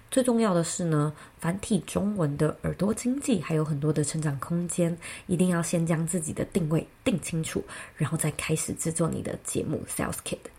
[0.10, 4.98] 最重要的是呢，繁体中文的耳朵经济还有很多的成长空间，
[5.28, 7.62] 一定要先将自己的定位定清楚，
[7.98, 10.55] 然后再开始制作你的节目 Sales Kit。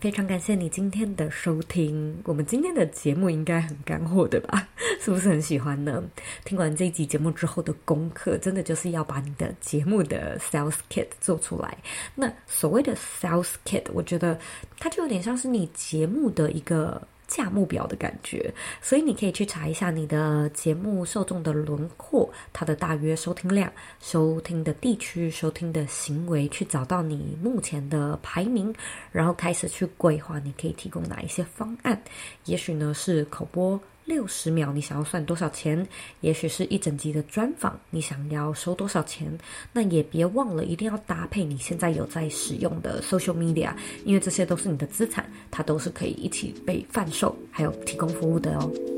[0.00, 4.68] 非常感谢你今天的收听，我们今天的节目应该很干货对吧？
[5.02, 6.00] 是不是很喜欢呢？
[6.44, 11.76] 听完这一集节目之后的功课，真的就是要把你的节目的 Sales Kit 做出来。
[12.14, 14.38] 那所谓的 Sales Kit，我觉得
[14.78, 17.02] 它就有点像是你节目的一个。
[17.28, 18.52] 价目表的感觉，
[18.82, 23.70] 所以你可以去查一下你的节目受众的轮廓，它的大约收听量、
[24.00, 28.74] 收听的地区、收听的行为，去找到你目前的排名，
[29.12, 32.02] 然后开始去规划你可以提供哪一些方案。
[32.46, 33.78] 也许呢是口播。
[34.08, 35.86] 六十秒，你想要算多少钱？
[36.22, 39.30] 也许是一整集的专访，你想要收多少钱？
[39.70, 43.70] 那也别忘了，一定要搭配你现在有在使用的 social media，
[44.06, 48.97] 因为这些都是你的资产，它都是可以一起被贩售，还有提供服务的哦。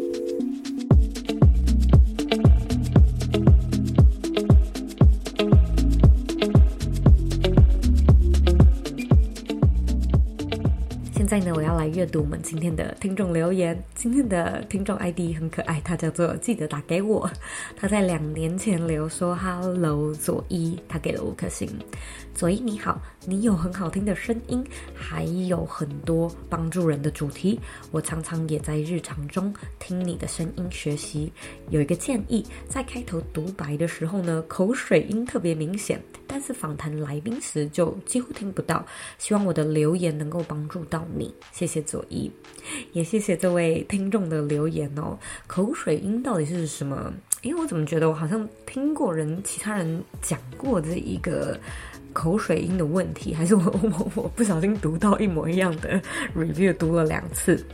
[11.94, 13.82] 阅读我们今天的听众留言。
[13.94, 17.30] 今天的听众 ID 很可爱，他叫做记得打给我。
[17.76, 21.68] 他在两年前留说：“Hello，左一。”他给了五颗星。
[22.34, 24.64] 佐伊你好，你有很好听的声音，
[24.94, 27.60] 还有很多帮助人的主题。
[27.90, 31.30] 我常常也在日常中听你的声音学习。
[31.68, 38.84] 有一个建议，在开头独白的时候呢，口水音特别明显，但是访谈来宾时就几乎听不到。
[39.18, 41.34] 希望我的留言能够帮助到你。
[41.52, 42.30] 谢谢佐伊，
[42.92, 45.18] 也谢谢这位听众的留言哦。
[45.46, 47.12] 口水音到底是什么？
[47.42, 51.58] 因为我怎么觉得我好像听过人其他人讲过这一个
[52.12, 56.00] 口水音的问题，还是我 我我不小心读到一模一样的
[56.36, 57.64] review，读了两次。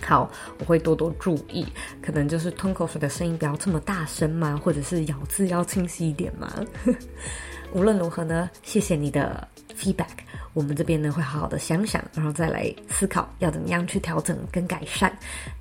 [0.00, 1.66] 好，我会多多注意，
[2.02, 6.52] 可能就是吞口水的声音不要这么大声嘛，或者是咬字要清晰一点嘛。
[7.72, 10.18] 无论如何呢，谢谢你的 feedback。
[10.54, 15.12] 我们这边呢会好好的想想，然后再来思考要怎么样去调整跟改善。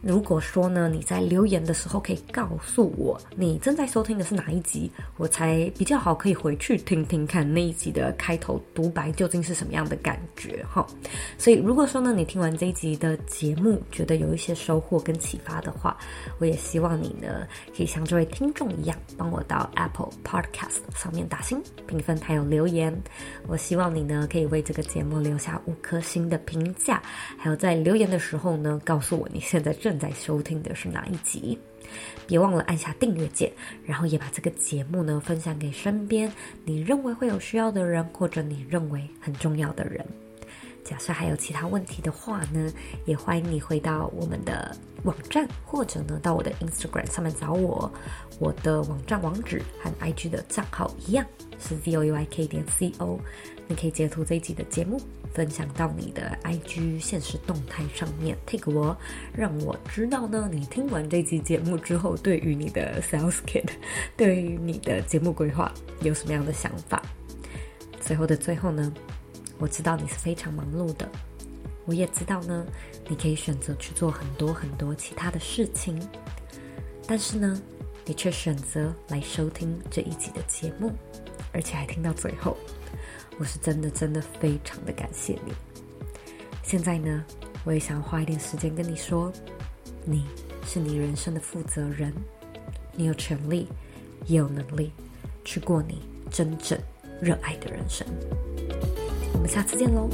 [0.02, 10.86] 如果说呢，你在留言的时候可以告诉我你正在收听的是哪一集，我才比较好可以回去听听看那一集的开头独白究竟是什么样的感觉哈。
[11.40, 15.98] 所以如果说呢，你听完这一集的节目觉得有一些收获跟启发的话，
[16.38, 22.96] 我也希望你呢可以像这位听众一样，帮我到 Apple Podcast 上面打星评分还有留言。
[23.48, 24.83] 我希望你呢可以为这个。
[24.84, 27.02] 节目留下五颗星的评价，
[27.38, 31.58] 还有在留言的时候呢，告诉我你现在正在收听的是哪一集。
[32.26, 33.52] 别忘了按下订阅键，
[33.86, 36.32] 然后也把这个节目呢分享给身边
[36.66, 40.04] 你认为会有需要的人，或者你认为很重要的人。
[40.84, 42.72] 假设还有其他问题的话呢，
[43.06, 47.92] 也欢迎你回到我们的网站，或者呢到我的 Instagram 上面找我。
[48.40, 51.26] 我的网站网址和 IG 的账号一样，
[51.60, 53.18] 是 vouyk 点 co。
[53.68, 55.00] 你可以截图这一集的节目，
[55.34, 58.96] 分享到你的 IG 现实动态上面，take 我，
[59.34, 60.50] 让我知道呢。
[60.52, 63.70] 你听完这集节目之后，对于你的 Sales Kit，
[64.18, 67.02] 对于你的节目规划有什么样的想法？
[68.00, 68.94] 最后的最后呢，
[69.58, 71.10] 我知道你是非常忙碌的，
[71.86, 72.66] 我也知道呢，
[73.08, 75.98] 你可以选择去做很多很多其他的事情，
[77.08, 77.60] 但是呢，
[78.06, 80.92] 你却选择来收听这一集的节目，
[81.54, 82.58] 而且还听到最后。
[83.40, 85.54] 我是真的真的非常的感谢你。
[86.62, 87.24] 现在呢，
[87.66, 89.32] 我也想花一点时间跟你说，
[90.06, 90.26] 你
[90.66, 92.14] 是你人生的负责人，
[92.96, 93.68] 你有权利，
[94.26, 94.92] 也有能力
[95.44, 96.80] 去过你真正
[97.22, 98.08] 热爱的人生。
[99.34, 100.10] 我们下次见喽。